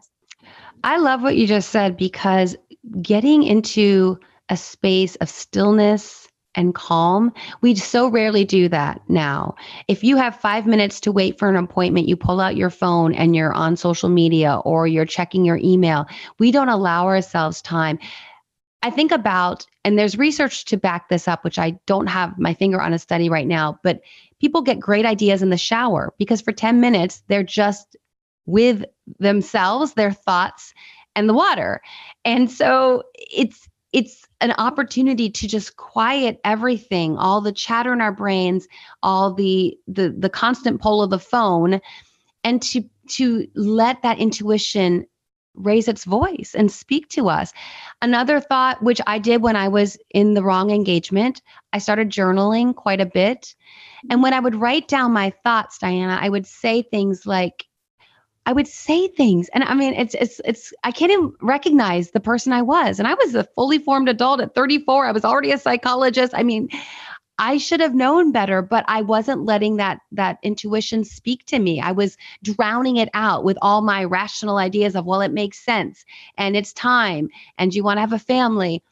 [0.83, 2.55] I love what you just said because
[3.01, 7.31] getting into a space of stillness and calm,
[7.61, 9.55] we so rarely do that now.
[9.87, 13.13] If you have five minutes to wait for an appointment, you pull out your phone
[13.13, 16.05] and you're on social media or you're checking your email.
[16.39, 17.99] We don't allow ourselves time.
[18.83, 22.53] I think about, and there's research to back this up, which I don't have my
[22.53, 24.01] finger on a study right now, but
[24.39, 27.95] people get great ideas in the shower because for 10 minutes, they're just
[28.45, 28.83] with
[29.19, 30.73] themselves, their thoughts,
[31.15, 31.81] and the water.
[32.25, 38.13] And so it's it's an opportunity to just quiet everything, all the chatter in our
[38.13, 38.67] brains,
[39.03, 41.81] all the the the constant pull of the phone,
[42.43, 45.05] and to to let that intuition
[45.55, 47.53] raise its voice and speak to us.
[48.01, 51.41] Another thought, which I did when I was in the wrong engagement,
[51.73, 53.55] I started journaling quite a bit.
[54.09, 57.65] And when I would write down my thoughts, Diana, I would say things like,
[58.45, 60.73] I would say things, and I mean, it's it's it's.
[60.83, 64.41] I can't even recognize the person I was, and I was a fully formed adult
[64.41, 65.05] at 34.
[65.05, 66.33] I was already a psychologist.
[66.35, 66.67] I mean,
[67.41, 71.81] I should have known better, but I wasn't letting that that intuition speak to me.
[71.81, 76.05] I was drowning it out with all my rational ideas of, well, it makes sense,
[76.37, 78.83] and it's time, and you want to have a family.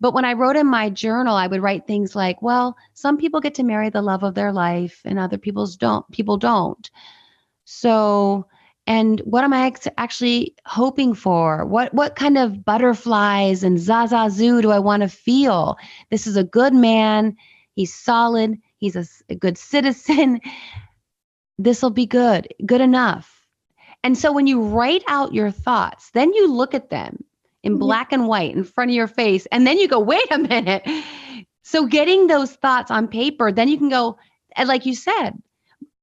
[0.00, 3.40] But when I wrote in my journal, I would write things like, well, some people
[3.40, 6.04] get to marry the love of their life, and other people's don't.
[6.10, 6.90] People don't.
[7.64, 8.46] So
[8.88, 11.64] and what am I ex- actually hoping for?
[11.64, 15.76] What what kind of butterflies and zazazoo do I want to feel?
[16.10, 17.36] This is a good man.
[17.74, 18.58] He's solid.
[18.78, 18.96] He's
[19.28, 20.40] a good citizen.
[21.58, 23.46] This will be good, good enough.
[24.02, 27.22] And so when you write out your thoughts, then you look at them
[27.62, 27.78] in Mhm.
[27.78, 30.82] black and white in front of your face, and then you go, wait a minute.
[31.62, 34.18] So getting those thoughts on paper, then you can go,
[34.56, 35.32] and like you said,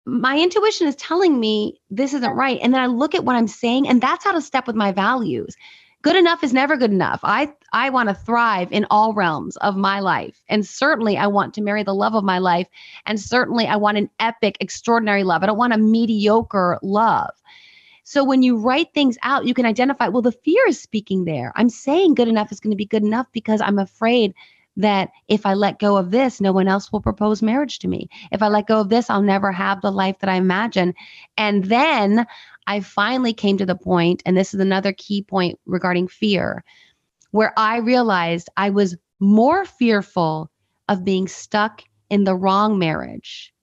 [0.06, 2.60] my intuition is telling me this isn't right.
[2.62, 4.92] And then I look at what I'm saying, and that's how to step with my
[4.92, 5.56] values.
[6.02, 7.20] Good enough is never good enough.
[7.24, 10.42] I I want to thrive in all realms of my life.
[10.50, 12.68] And certainly I want to marry the love of my life.
[13.06, 15.44] And certainly I want an epic, extraordinary love.
[15.44, 17.32] I don't want a mediocre love.
[18.04, 21.54] So when you write things out, you can identify, well, the fear is speaking there.
[21.56, 24.34] I'm saying good enough is going to be good enough because I'm afraid
[24.78, 28.10] that if I let go of this, no one else will propose marriage to me.
[28.32, 30.94] If I let go of this, I'll never have the life that I imagine.
[31.38, 32.26] And then
[32.68, 36.64] I finally came to the point, and this is another key point regarding fear,
[37.32, 40.50] where I realized I was more fearful
[40.90, 43.54] of being stuck in the wrong marriage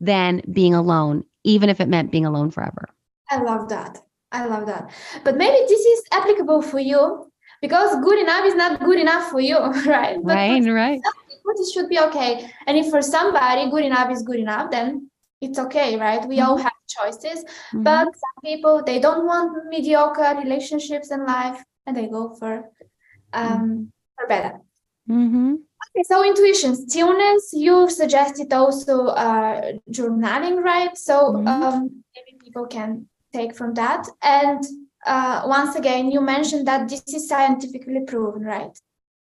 [0.00, 2.88] than being alone, even if it meant being alone forever.
[3.30, 4.02] I love that.
[4.32, 4.90] I love that.
[5.24, 7.30] But maybe this is applicable for you
[7.60, 10.18] because good enough is not good enough for you, right?
[10.22, 11.00] But right, right.
[11.00, 12.50] it should be okay.
[12.66, 16.26] And if for somebody good enough is good enough, then it's okay, right?
[16.26, 17.44] We all have choices.
[17.72, 17.84] Mhm.
[17.84, 22.70] But some people they don't want mediocre relationships in life, and they go for
[23.32, 24.60] um for better.
[25.08, 25.54] Mm-hmm.
[25.90, 27.50] Okay, so intuition, stillness.
[27.52, 30.96] You suggested also uh, journaling, right?
[30.96, 31.46] So Mhm.
[31.46, 34.08] um, maybe people can take from that.
[34.22, 34.62] And
[35.06, 38.76] uh, once again, you mentioned that this is scientifically proven, right?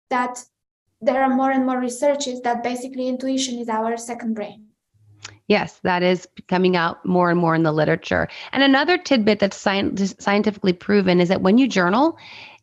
[0.10, 0.44] That
[1.02, 4.66] there are more and more researches that basically intuition is our second brain.
[5.48, 8.28] Yes, that is coming out more and more in the literature.
[8.52, 12.18] And another tidbit that's scientifically proven is that when you journal,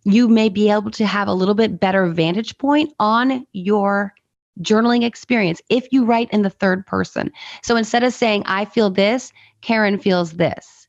[0.05, 4.15] you may be able to have a little bit better vantage point on your
[4.61, 7.33] journaling experience if you write in the third person.
[7.63, 10.87] So instead of saying, I feel this, Karen feels this,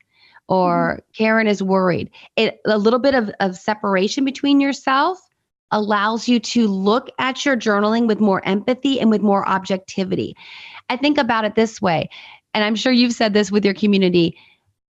[0.47, 1.23] or mm-hmm.
[1.23, 5.19] Karen is worried, it, a little bit of, of separation between yourself
[5.71, 10.35] allows you to look at your journaling with more empathy and with more objectivity.
[10.89, 12.09] I think about it this way,
[12.53, 14.37] and I'm sure you've said this with your community.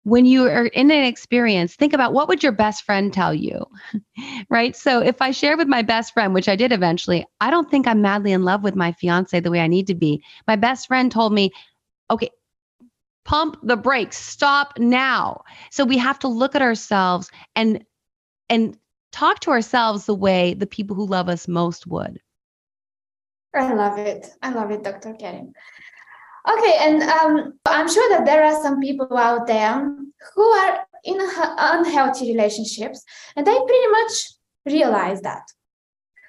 [0.05, 3.65] When you are in an experience, think about what would your best friend tell you,
[4.49, 4.75] right?
[4.75, 7.87] So if I share with my best friend, which I did eventually, I don't think
[7.87, 10.23] I'm madly in love with my fiance the way I need to be.
[10.47, 11.51] My best friend told me,
[12.11, 12.29] okay,
[13.25, 15.43] pump the brakes, stop now.
[15.71, 17.83] So we have to look at ourselves and
[18.47, 18.77] and
[19.11, 22.19] talk to ourselves the way the people who love us most would.
[23.55, 24.27] I love it.
[24.41, 25.13] I love it, Dr.
[25.13, 25.53] Karen.
[26.47, 29.73] Okay, and um, I'm sure that there are some people out there
[30.36, 33.03] who are in unhealthy relationships,
[33.36, 34.12] and they pretty much
[34.65, 35.43] realize that.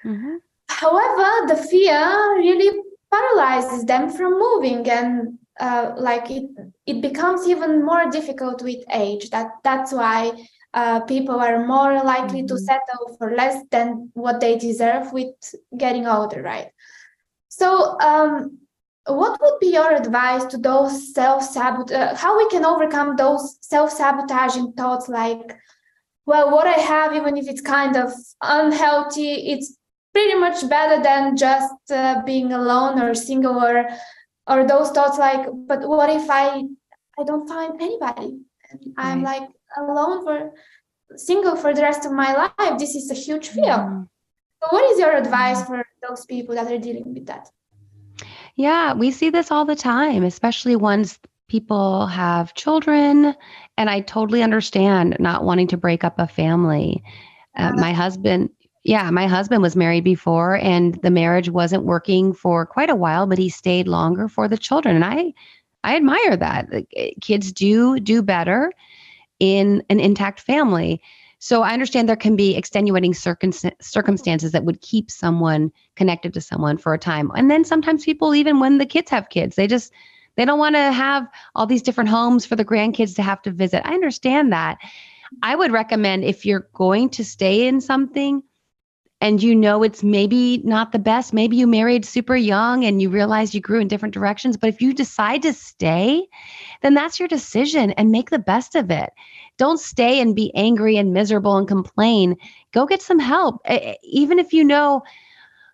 [0.05, 0.37] Mhm.
[0.69, 6.45] However, the fear really paralyzes them from moving, and uh, like it,
[6.85, 9.29] it becomes even more difficult with age.
[9.29, 10.31] That that's why
[10.73, 12.59] uh, people are more likely to Mhm.
[12.69, 15.33] settle for less than what they deserve with
[15.77, 16.69] getting older, right?
[17.49, 18.59] So, um,
[19.07, 21.91] what would be your advice to those self sabot?
[21.91, 25.57] Uh, how we can overcome those self sabotaging thoughts like,
[26.25, 29.77] well, what I have, even if it's kind of unhealthy, it's
[30.13, 33.87] pretty much better than just uh, being alone or single, or
[34.47, 36.63] or those thoughts like, but what if I
[37.19, 38.39] I don't find anybody?
[38.69, 39.39] And I'm Right.
[39.41, 40.51] like alone for
[41.15, 42.77] single for the rest of my life.
[42.77, 43.77] This is a huge fear.
[43.77, 44.07] Mhm.
[44.61, 47.49] So what is your advice for those people that are dealing with that?
[48.57, 53.35] Yeah, we see this all the time, especially once people have children.
[53.77, 57.03] And I totally understand not wanting to break up a family.
[57.55, 58.49] Uh, my husband,
[58.83, 63.27] yeah, my husband was married before and the marriage wasn't working for quite a while,
[63.27, 64.95] but he stayed longer for the children.
[64.95, 65.33] And I,
[65.83, 66.67] I admire that.
[66.95, 68.73] Eh, Kids do do better
[69.39, 71.01] in an intact family.
[71.39, 76.41] So I understand there can be extenuating circum- circumstances that would keep someone connected to
[76.41, 77.31] someone for a time.
[77.35, 79.93] And then sometimes people, even when the kids have kids, they just
[80.35, 83.51] they don't want to have all these different homes for the grandkids to have to
[83.51, 83.85] visit.
[83.85, 84.77] I understand that.
[85.41, 88.43] I would recommend if you're going to stay in something
[89.19, 93.09] and you know it's maybe not the best, maybe you married super young and you
[93.09, 96.27] realize you grew in different directions, but if you decide to stay,
[96.81, 99.09] then that's your decision and make the best of it.
[99.57, 102.35] Don't stay and be angry and miserable and complain.
[102.73, 103.59] Go get some help.
[104.03, 105.01] Even if you know,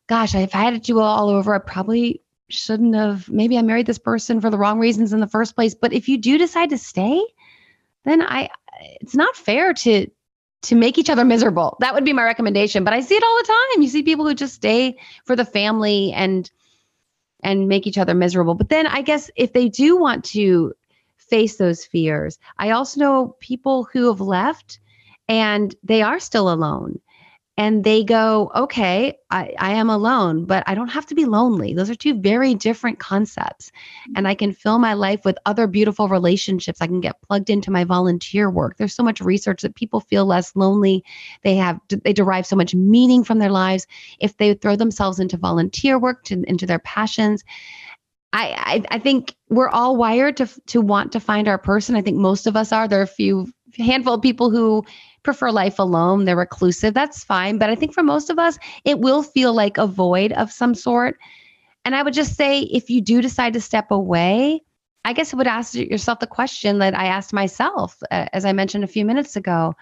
[0.08, 3.28] gosh, if I had to do it all over, I probably shouldn't have.
[3.28, 5.76] Maybe I married this person for the wrong reasons in the first place.
[5.76, 7.22] But if you do decide to stay,
[8.06, 8.50] then I,
[9.02, 10.08] it's not fair to
[10.64, 11.78] to make each other miserable.
[11.80, 12.84] That would be my recommendation.
[12.84, 13.84] But I see it all the time.
[13.84, 16.50] You see people who just stay for the family and
[17.44, 18.56] and make each other miserable.
[18.56, 20.74] But then I guess if they do want to
[21.18, 24.80] face those fears, I also know people who have left
[25.28, 27.00] and they are still alone.
[27.56, 31.76] And they go, okay, I, I am alone, but I don't have to be lonely.
[31.76, 33.72] Those are two very different concepts.
[34.16, 36.82] And I can fill my life with other beautiful relationships.
[36.82, 38.78] I can get plugged into my volunteer work.
[38.78, 41.04] There's so much research that people feel less lonely.
[41.44, 43.86] They have they derive so much meaning from their lives
[44.20, 47.44] if they throw themselves into volunteer work, to, into their passions.
[48.34, 51.96] I, I I think we're all wired to to want to find our person.
[51.96, 52.88] I think most of us are.
[52.88, 54.84] There are a few handful of people who
[55.24, 56.26] prefer life alone.
[56.26, 56.94] They're reclusive.
[56.94, 57.58] That's fine.
[57.58, 60.76] But I think for most of us, it will feel like a void of some
[60.76, 61.18] sort.
[61.86, 64.62] And I would just say, if you do decide to step away,
[65.06, 68.54] I guess I would ask yourself the question that I asked myself, uh, as I
[68.54, 69.74] mentioned a few minutes ago.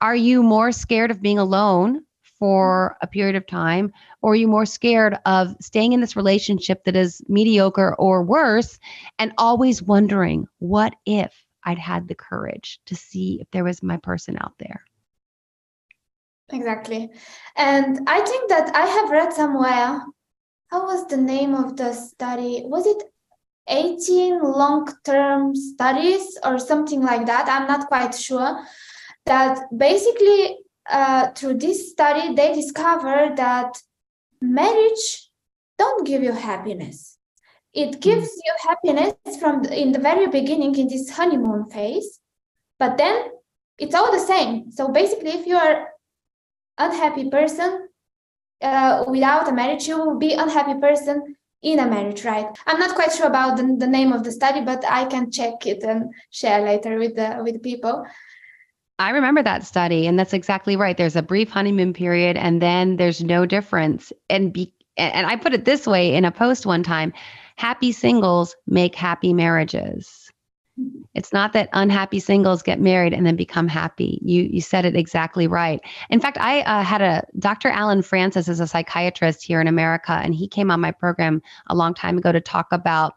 [0.00, 2.02] Are you more scared of being alone
[2.38, 6.84] for a period of time, or are you more scared of staying in this relationship
[6.84, 8.78] that is mediocre or worse
[9.18, 13.96] and always wondering, what if I'd had the courage to see if there was my
[13.96, 14.84] person out there?
[16.50, 17.10] Exactly.
[17.56, 20.04] And I think that I have read somewhere,
[20.70, 22.62] how was the name of the study?
[22.64, 23.02] Was it
[23.68, 27.48] 18 long term studies or something like that?
[27.48, 28.62] I'm not quite sure.
[29.26, 30.58] That basically,
[30.90, 33.78] uh, through this study, they discovered that
[34.42, 35.30] marriage
[35.78, 37.13] don't give you happiness.
[37.74, 42.20] It gives you happiness from the, in the very beginning in this honeymoon phase,
[42.78, 43.30] but then
[43.78, 44.70] it's all the same.
[44.70, 45.88] So basically, if you are
[46.78, 47.88] unhappy person
[48.62, 52.46] uh, without a marriage, you will be unhappy person in a marriage, right?
[52.66, 55.66] I'm not quite sure about the, the name of the study, but I can check
[55.66, 58.06] it and share later with the with people.
[58.98, 60.96] I remember that study, and that's exactly right.
[60.96, 64.12] There's a brief honeymoon period, and then there's no difference.
[64.30, 67.12] And be and I put it this way in a post one time:
[67.56, 70.30] happy singles make happy marriages.
[71.14, 74.18] It's not that unhappy singles get married and then become happy.
[74.24, 75.80] You you said it exactly right.
[76.10, 77.68] In fact, I uh, had a Dr.
[77.68, 81.76] Allen Frances is a psychiatrist here in America, and he came on my program a
[81.76, 83.14] long time ago to talk about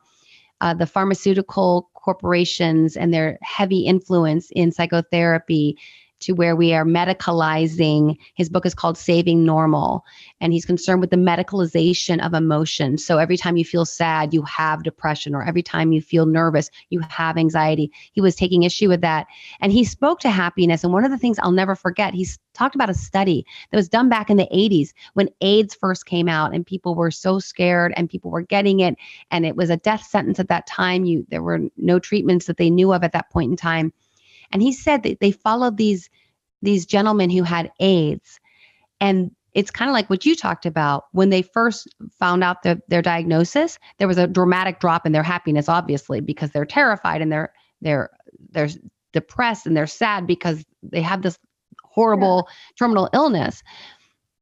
[0.61, 5.77] uh, the pharmaceutical corporations and their heavy influence in psychotherapy
[6.19, 8.17] to where we are medicalizing.
[8.35, 10.03] His book is called Saving Normal,
[10.41, 12.97] and he's concerned with the medicalization of emotion.
[12.97, 16.69] So every time you feel sad, you have depression, or every time you feel nervous,
[16.89, 17.91] you have anxiety.
[18.13, 19.27] He was taking issue with that.
[19.61, 20.83] And he spoke to happiness.
[20.83, 23.87] And one of the things I'll never forget, he's talked about a study that was
[23.87, 27.93] done back in the 80s when AIDS first came out and people were so scared
[27.95, 28.95] and people were getting it
[29.29, 32.57] and it was a death sentence at that time you there were no treatments that
[32.57, 33.93] they knew of at that point in time
[34.51, 36.09] and he said that they followed these
[36.61, 38.39] these gentlemen who had AIDS.
[38.99, 41.87] And it's kind of like what you talked about when they first
[42.19, 46.51] found out the, their diagnosis, there was a dramatic drop in their happiness, obviously, because
[46.51, 48.09] they're terrified and they're they're
[48.51, 48.69] they're
[49.13, 51.39] depressed and they're sad because they have this
[51.83, 52.53] horrible yeah.
[52.77, 53.63] terminal illness.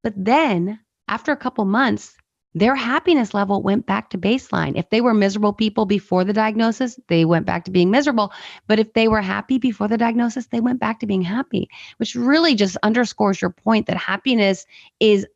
[0.04, 2.15] But then after a couple months,
[2.56, 4.78] their happiness level went back to baseline.
[4.78, 8.32] If they were miserable people before the diagnosis, they went back to being miserable.
[8.66, 12.16] But if they were happy before the diagnosis, they went back to being happy, which
[12.16, 14.66] really just underscores your point that happiness
[15.02, 15.28] is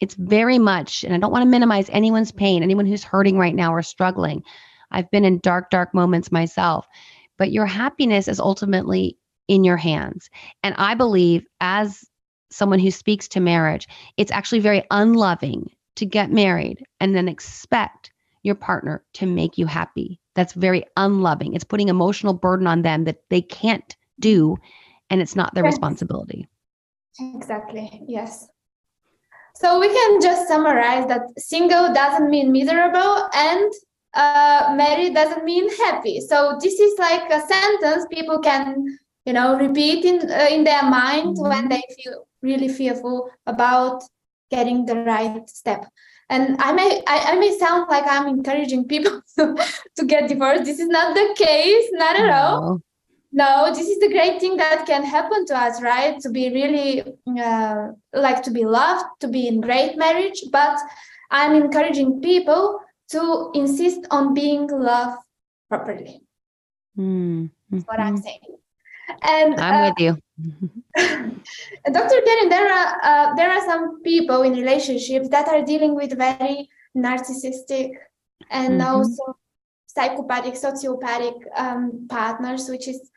[0.00, 3.54] it's very much and I don't want to minimize anyone's pain, anyone who's hurting right
[3.54, 4.42] now or struggling.
[4.90, 6.88] I've been in dark dark moments myself,
[7.38, 9.16] but your happiness is ultimately
[9.46, 10.28] in your hands.
[10.64, 12.04] And I believe as
[12.50, 18.12] someone who speaks to marriage, it's actually very unloving to get married and then expect
[18.42, 20.20] your partner to make you happy.
[20.34, 21.54] That's very unloving.
[21.54, 24.56] It's putting emotional burden on them that they can't do
[25.10, 25.74] and it's not their yes.
[25.74, 26.48] responsibility.
[27.18, 28.02] Exactly.
[28.06, 28.48] Yes.
[29.54, 33.72] So we can just summarize that single doesn't mean miserable and
[34.12, 36.20] uh, married doesn't mean happy.
[36.20, 40.82] So this is like a sentence people can, you know, repeat in uh, in their
[40.82, 41.48] mind mm-hmm.
[41.48, 44.02] when they feel really fearful about
[44.50, 45.86] getting the right step.
[46.28, 49.56] And i may I, I, may sound like i'm encouraging people to,
[49.96, 50.64] to get divorced.
[50.64, 52.32] This is not the case not at no.
[52.32, 52.80] all.
[53.32, 56.18] No this is the great thing that can happen to us right?
[56.20, 57.04] To be really
[57.40, 60.42] uh, like to be loved to be in great marriage.
[60.50, 60.78] But
[61.30, 65.18] i'm encouraging people to insist on being loved
[65.68, 66.22] properly.
[66.98, 67.46] Mm-hmm.
[67.70, 68.56] that's what i'm saying
[69.22, 70.18] and i'm uh, with you
[70.96, 72.20] Dr.
[72.26, 76.68] Karen, there are uh, there are some people in relationships that are dealing with very
[76.96, 77.92] narcissistic
[78.50, 78.96] and mm-hmm.
[78.96, 79.36] also
[79.86, 83.10] psychopathic, sociopathic um, partners, which is,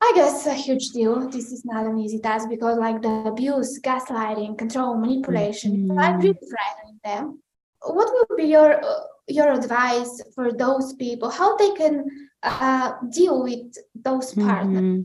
[0.00, 1.28] I guess, a huge deal.
[1.28, 5.98] This is not an easy task because, like the abuse, gaslighting, control, manipulation, mm-hmm.
[5.98, 7.42] I'm really frightening them.
[7.82, 11.28] What would be your uh, your advice for those people?
[11.28, 14.82] How they can uh, deal with those partners?
[14.82, 15.02] Mm-hmm.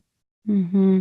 [0.49, 0.99] Mm-hmm.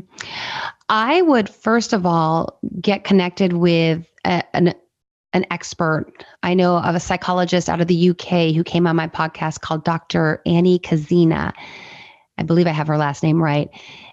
[0.88, 4.74] I would first of all get connected with a, an
[5.32, 6.24] an expert.
[6.42, 9.84] I know of a psychologist out of the UK who came on my podcast called
[9.84, 10.42] Dr.
[10.44, 11.52] Annie Kazina.
[12.36, 13.68] I believe I have her last name right.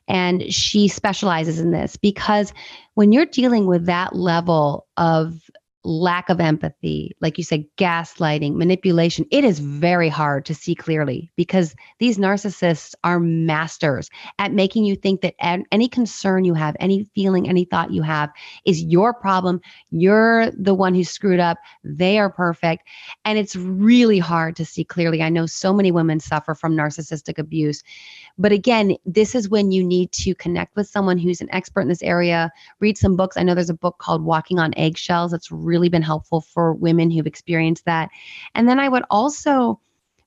[0.08, 2.54] And she specializes in this because
[2.94, 5.47] when you're dealing with that level of
[5.88, 11.32] lack of empathy, like you said, gaslighting, manipulation, it is very hard to see clearly
[11.38, 15.34] because these narcissists are masters at making you think that
[15.72, 18.30] any concern you have, any feeling, any thought you have
[18.66, 19.62] is your problem.
[19.90, 21.58] You're the one who screwed up.
[21.86, 22.84] They are perfect.
[23.24, 25.22] And it's really hard to see clearly.
[25.22, 27.82] I know so many women suffer from narcissistic abuse.
[28.38, 31.88] But again, this is when you need to connect with someone who's an expert in
[31.88, 33.38] this area, read some books.
[33.38, 37.12] I know there's a book called Walking on Eggshells that's really been helpful for women
[37.12, 38.10] who've experienced that.
[38.56, 39.80] And then I would also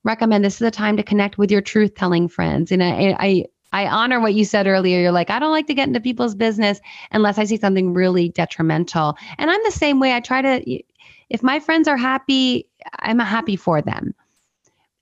[0.04, 2.72] recommend this is the time to connect with your truth telling friends.
[2.72, 5.00] And I, I, I honor what you said earlier.
[5.00, 6.80] You're like, I don't like to get into people's business
[7.10, 9.16] unless I see something really detrimental.
[9.38, 10.14] And I'm the same way.
[10.14, 10.82] I try to,
[11.28, 12.66] if my friends are happy,
[13.00, 14.14] I'm happy for them.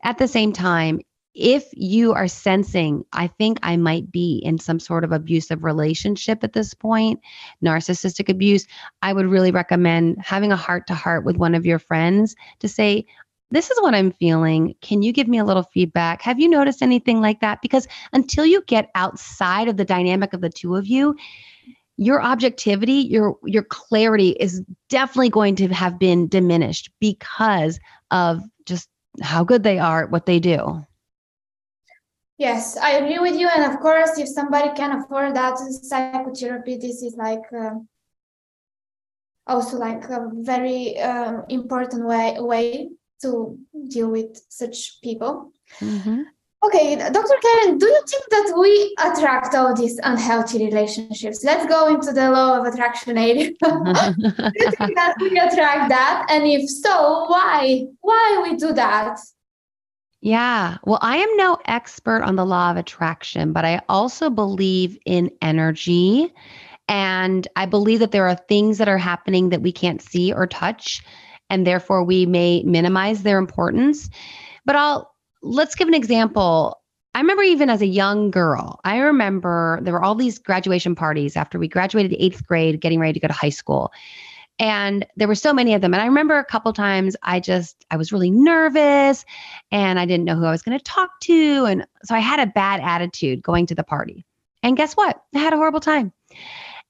[0.03, 1.01] At the same time,
[1.39, 6.43] if you are sensing, I think I might be in some sort of abusive relationship
[6.43, 7.21] at this point,
[7.65, 8.67] narcissistic abuse,
[9.03, 12.69] I would really recommend having a heart to heart with one of your friends to
[12.69, 13.07] say,
[13.53, 14.75] this is what I'm feeling.
[14.83, 16.23] Can you give me a little feedback?
[16.23, 17.63] Have you noticed anything like that?
[17.63, 21.15] Because until you get outside of the dynamic of the two of you,
[21.97, 27.79] your objectivity, your your clarity is definitely going to have been diminished because
[28.11, 28.89] of just
[29.23, 30.85] how good they are at what they do.
[32.39, 33.49] Yes, I agree with you.
[33.49, 37.75] And of course, if somebody can afford that psychotherapy, this is like uh,
[39.49, 42.91] also like a very uh, important way way
[43.23, 43.59] to
[43.89, 45.53] deal with such people.
[45.81, 46.23] Mm-hmm.
[46.65, 47.35] Okay, Dr.
[47.41, 51.45] Karen, do you think that we attract all these unhealthy relationships?
[51.45, 53.51] Let's go into the law of attraction area.
[53.63, 56.27] do you think that we attract that?
[56.29, 57.85] And if so, why?
[58.01, 59.19] Why we do that?
[60.21, 60.79] Yeah.
[60.85, 65.31] Well, I am no expert on the law of attraction, but I also believe in
[65.43, 66.33] energy.
[66.89, 70.47] And I believe that there are things that are happening that we can't see or
[70.47, 71.03] touch,
[71.51, 74.09] and therefore we may minimize their importance.
[74.65, 76.81] But I'll let's give an example.
[77.15, 81.37] I remember even as a young girl, I remember there were all these graduation parties
[81.37, 83.93] after we graduated eighth grade, getting ready to go to high school.
[84.59, 85.95] And there were so many of them.
[85.95, 89.25] And I remember a couple times I just, I was really nervous
[89.71, 91.65] and I didn't know who I was going to talk to.
[91.65, 94.25] And so I had a bad attitude going to the party.
[94.63, 95.23] And guess what?
[95.35, 96.13] I had a horrible time.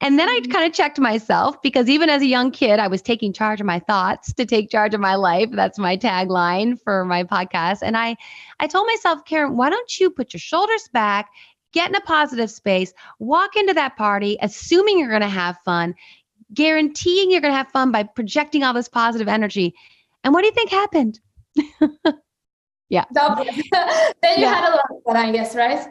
[0.00, 0.52] And then I mm-hmm.
[0.52, 3.66] kind of checked myself because even as a young kid, I was taking charge of
[3.66, 5.48] my thoughts to take charge of my life.
[5.52, 7.78] That's my tagline for my podcast.
[7.82, 8.16] And I,
[8.60, 11.30] I told myself, Karen, why don't you put your shoulders back,
[11.72, 15.94] get in a positive space, walk into that party, assuming you're going to have fun,
[16.52, 19.74] guaranteeing you're going to have fun by projecting all this positive energy.
[20.24, 21.20] And what do you think happened?
[22.88, 23.04] yeah.
[23.14, 23.64] then you
[24.22, 24.54] yeah.
[24.54, 25.86] had a lot of fun, I guess, right?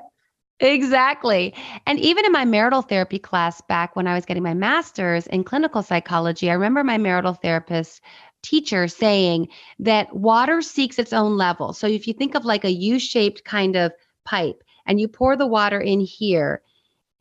[0.60, 1.54] Exactly.
[1.86, 5.44] And even in my marital therapy class back when I was getting my master's in
[5.44, 8.02] clinical psychology, I remember my marital therapist
[8.42, 9.50] teacher saying
[9.80, 11.74] that water seeks its own level.
[11.74, 13.92] So if you think of like a U shaped kind of
[14.26, 16.62] pipe and you pour the water in here,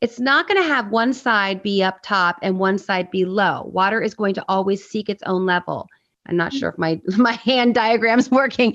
[0.01, 3.63] it's not going to have one side be up top and one side be low.
[3.73, 5.87] Water is going to always seek its own level.
[6.27, 8.73] I'm not sure if my my hand diagram's working,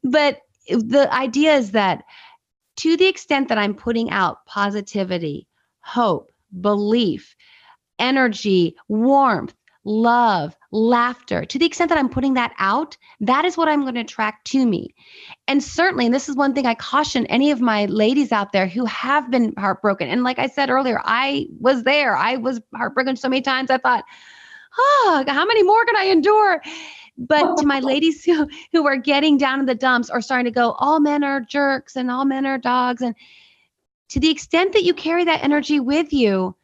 [0.04, 2.04] but the idea is that
[2.76, 5.46] to the extent that I'm putting out positivity,
[5.80, 7.36] hope, belief,
[7.98, 9.54] energy, warmth,
[9.86, 13.94] love, laughter, to the extent that I'm putting that out, that is what I'm going
[13.94, 14.94] to attract to me.
[15.46, 18.66] And certainly, and this is one thing I caution any of my ladies out there
[18.66, 20.08] who have been heartbroken.
[20.08, 22.16] And like I said earlier, I was there.
[22.16, 23.70] I was heartbroken so many times.
[23.70, 24.04] I thought,
[24.76, 26.60] oh, how many more can I endure?
[27.16, 30.50] But to my ladies who who are getting down in the dumps or starting to
[30.50, 33.02] go, all men are jerks and all men are dogs.
[33.02, 33.14] And
[34.08, 36.55] to the extent that you carry that energy with you,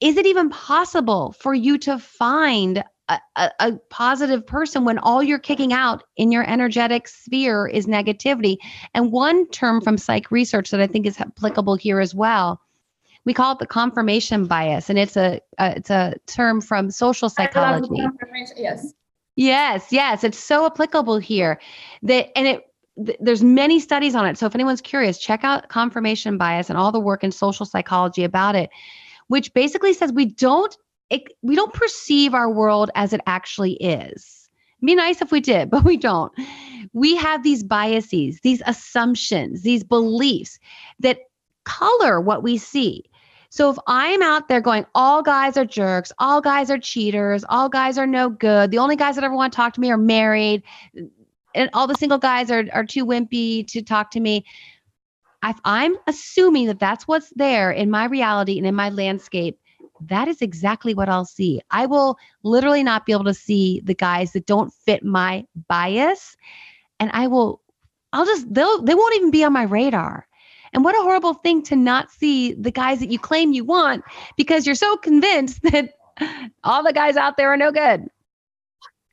[0.00, 5.22] is it even possible for you to find a, a, a, positive person when all
[5.22, 8.56] you're kicking out in your energetic sphere is negativity?
[8.94, 12.60] And one term from psych research that I think is applicable here as well.
[13.24, 17.28] We call it the confirmation bias, and it's a, a it's a term from social
[17.28, 18.02] psychology.
[18.56, 18.94] Yes.
[19.36, 21.60] Yes, yes, it's so applicable here.
[22.02, 22.64] That and it
[23.20, 24.36] there's many studies on it.
[24.38, 28.24] So if anyone's curious, check out confirmation bias and all the work in social psychology
[28.24, 28.70] about it,
[29.28, 30.76] which basically says we don't
[31.10, 34.48] it, we don't perceive our world as it actually is.
[34.78, 36.32] It'd be nice if we did, but we don't.
[36.92, 40.58] We have these biases, these assumptions, these beliefs
[41.00, 41.18] that
[41.64, 43.04] color what we see.
[43.50, 47.68] So if I'm out there going, all guys are jerks, all guys are cheaters, all
[47.68, 49.96] guys are no good, the only guys that ever want to talk to me are
[49.96, 50.62] married,
[51.54, 54.44] and all the single guys are, are too wimpy to talk to me.
[55.44, 59.58] If I'm assuming that that's what's there in my reality and in my landscape,
[60.00, 61.60] that is exactly what I'll see.
[61.70, 66.36] I will literally not be able to see the guys that don't fit my bias.
[67.00, 67.62] And I will,
[68.12, 70.26] I'll just, they'll, they won't even be on my radar.
[70.72, 74.04] And what a horrible thing to not see the guys that you claim you want
[74.36, 75.94] because you're so convinced that
[76.64, 78.08] all the guys out there are no good.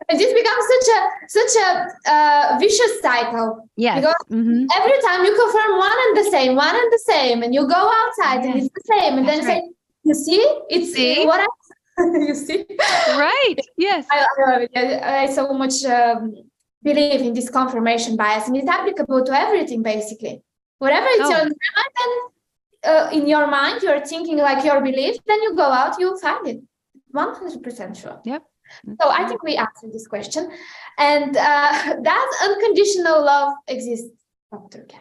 [0.08, 1.00] It just becomes such a
[1.38, 3.70] such a uh, vicious cycle.
[3.76, 4.00] Yeah.
[4.00, 4.66] Because mm-hmm.
[4.76, 7.92] every time you confirm one and the same, one and the same, and you go
[8.00, 8.46] outside yes.
[8.46, 9.64] and it's the same, and That's then right.
[9.64, 9.72] say,
[10.04, 11.26] "You see, it's see?
[11.26, 11.48] what I."
[12.28, 12.66] you see,
[13.18, 13.56] right?
[13.78, 14.06] Yes.
[14.12, 14.72] I, I love it.
[14.76, 16.36] I, I so much um,
[16.84, 20.42] believe in this confirmation bias, and it's applicable to everything basically.
[20.78, 21.30] Whatever it's oh.
[21.30, 21.50] your
[22.86, 26.48] uh, in your mind, you're thinking like your belief, then you go out, you find
[26.48, 26.62] it.
[27.14, 28.22] 100% sure.
[28.26, 28.44] Yep.
[29.02, 30.52] So I think we answered this question.
[30.98, 34.10] And uh, that unconditional love exists,
[34.52, 34.86] Dr.
[34.88, 34.98] K.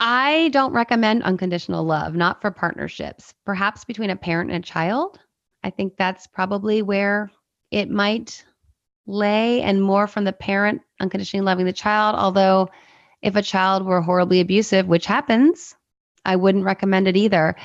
[0.00, 5.18] I don't recommend unconditional love, not for partnerships, perhaps between a parent and a child.
[5.64, 7.32] I think that's probably where
[7.70, 8.44] it might
[9.06, 12.14] lay and more from the parent unconditionally loving the child.
[12.14, 12.68] Although,
[13.22, 15.74] if a child were horribly abusive, which happens,
[16.24, 17.56] I wouldn't recommend it either.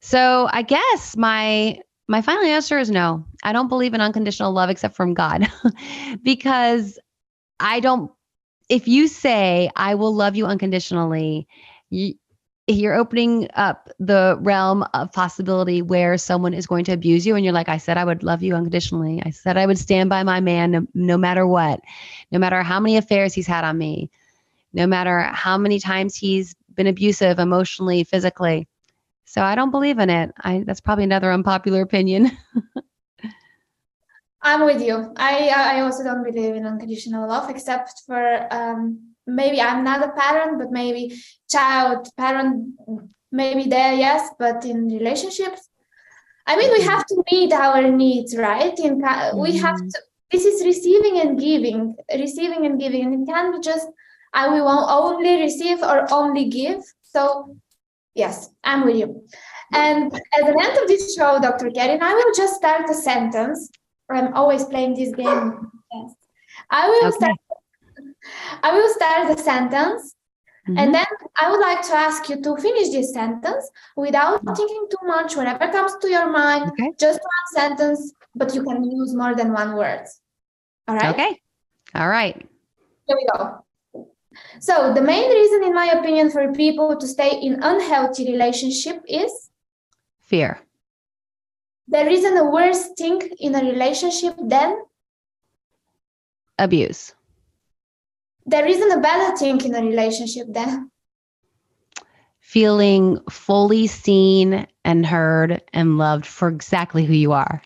[0.00, 3.24] So, I guess my my final answer is no.
[3.42, 5.48] I don't believe in unconditional love except from God.
[6.22, 6.98] Because
[7.60, 8.10] I don't
[8.68, 11.46] if you say I will love you unconditionally,
[11.90, 12.14] you,
[12.66, 17.44] you're opening up the realm of possibility where someone is going to abuse you and
[17.44, 19.22] you're like i said i would love you unconditionally.
[19.24, 21.80] I said i would stand by my man no, no, matter what.
[22.32, 24.10] No matter how many affairs he's had on me.
[24.72, 28.66] No matter how many times he's been abusive emotionally physically
[29.26, 30.32] so i don't believe in it.
[30.40, 32.30] I that's probably another unpopular opinion.
[34.42, 35.12] I'm with you.
[35.16, 40.12] I i also don't believe in unconditional love except for um maybe i'm not a
[40.12, 41.20] parent but maybe
[41.50, 42.74] child parent
[43.32, 45.68] maybe there yes but in relationships
[46.46, 48.78] i mean we have to meet our needs right?
[48.78, 48.98] In
[49.34, 49.88] we have mm-hmm.
[49.88, 50.00] to
[50.30, 53.88] this is receiving and giving receiving and giving and it can be just
[54.32, 56.82] i we will only receive or only give.
[57.02, 57.56] So
[58.16, 59.22] yes i'm with you
[59.72, 63.70] and at the end of this show dr Karen, i will just start a sentence
[64.10, 66.14] i'm always playing this game yes
[66.70, 67.16] i will okay.
[67.16, 67.36] start
[68.64, 70.16] I will start the sentence
[70.68, 70.78] Mm-hmm.
[70.78, 71.06] And then
[71.36, 75.70] I would like to ask you to finish this sentence without thinking too much, whatever
[75.70, 76.92] comes to your mind, okay.
[76.98, 80.04] just one sentence, but you can use more than one word.
[80.88, 81.14] All right.
[81.14, 81.40] Okay.
[81.94, 82.34] All right.
[83.06, 83.64] Here we go.
[84.60, 89.50] So the main reason, in my opinion, for people to stay in unhealthy relationship is
[90.20, 90.58] fear.
[91.88, 94.82] There isn't a worse thing in a relationship than
[96.58, 97.14] abuse
[98.46, 100.90] there isn't a better thing in a relationship then
[102.40, 107.60] feeling fully seen and heard and loved for exactly who you are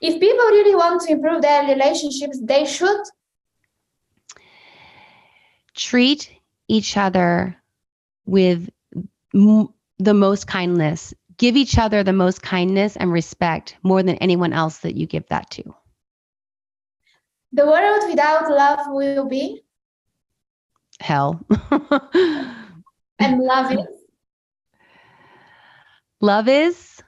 [0.00, 3.00] if people really want to improve their relationships they should
[5.74, 6.30] treat
[6.68, 7.56] each other
[8.26, 8.70] with
[9.34, 9.68] m-
[9.98, 14.78] the most kindness give each other the most kindness and respect more than anyone else
[14.78, 15.74] that you give that to
[17.52, 19.62] the world without love will be
[21.00, 21.40] hell.
[23.18, 23.86] and love is?
[26.20, 27.02] Love is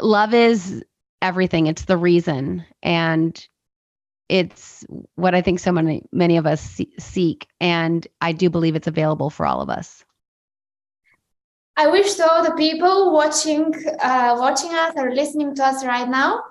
[0.00, 0.82] love is
[1.20, 1.66] everything.
[1.66, 3.46] It's the reason and
[4.28, 4.84] it's
[5.16, 9.30] what I think so many many of us seek and I do believe it's available
[9.30, 10.04] for all of us.
[11.76, 16.42] I wish so the people watching uh, watching us or listening to us right now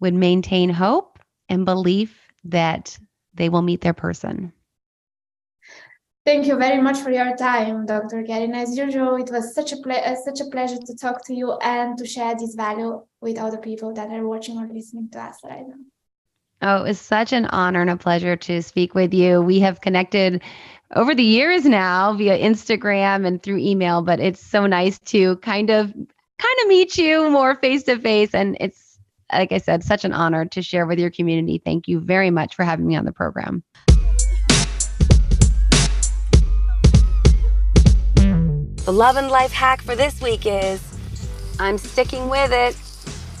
[0.00, 1.18] would maintain hope
[1.48, 2.98] and belief that
[3.34, 4.52] they will meet their person.
[6.24, 8.22] Thank you very much for your time, Dr.
[8.22, 8.54] Karen.
[8.54, 11.58] As usual, it was such a ple- uh, such a pleasure to talk to you
[11.58, 15.38] and to share this value with other people that are watching or listening to us
[15.44, 15.74] right now.
[16.64, 19.42] Oh, it was such an honor and a pleasure to speak with you.
[19.42, 20.40] We have connected
[20.94, 25.70] over the years now via Instagram and through email, but it's so nice to kind
[25.70, 29.00] of kind of meet you more face to face and it's
[29.32, 31.60] like I said, such an honor to share with your community.
[31.64, 33.64] Thank you very much for having me on the program.
[38.14, 40.80] The love and life hack for this week is
[41.58, 42.76] I'm sticking with it.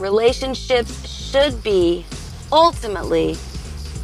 [0.00, 2.04] Relationships should be
[2.52, 3.36] ultimately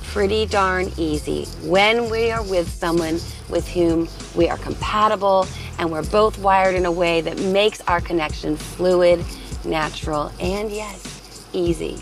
[0.05, 3.20] pretty darn easy when we are with someone
[3.51, 5.46] with whom we are compatible
[5.78, 9.22] and we're both wired in a way that makes our connection fluid,
[9.64, 11.96] natural, and yes, easy.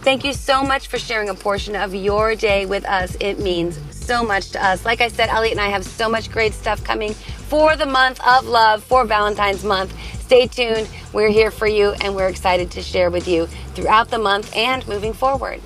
[0.00, 3.16] Thank you so much for sharing a portion of your day with us.
[3.20, 4.84] It means so much to us.
[4.84, 8.20] Like I said, Elliot and I have so much great stuff coming for the month
[8.26, 9.94] of love, for Valentine's month.
[10.20, 10.88] Stay tuned.
[11.14, 14.86] We're here for you and we're excited to share with you throughout the month and
[14.86, 15.62] moving forward.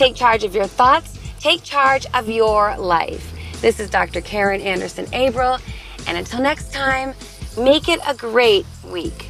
[0.00, 3.34] Take charge of your thoughts, take charge of your life.
[3.60, 4.22] This is Dr.
[4.22, 5.60] Karen Anderson Abril,
[6.06, 7.12] and until next time,
[7.58, 9.28] make it a great week.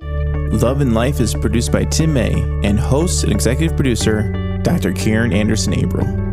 [0.00, 2.32] Love and Life is produced by Tim May
[2.66, 4.94] and hosts and executive producer Dr.
[4.94, 6.27] Karen Anderson Abril.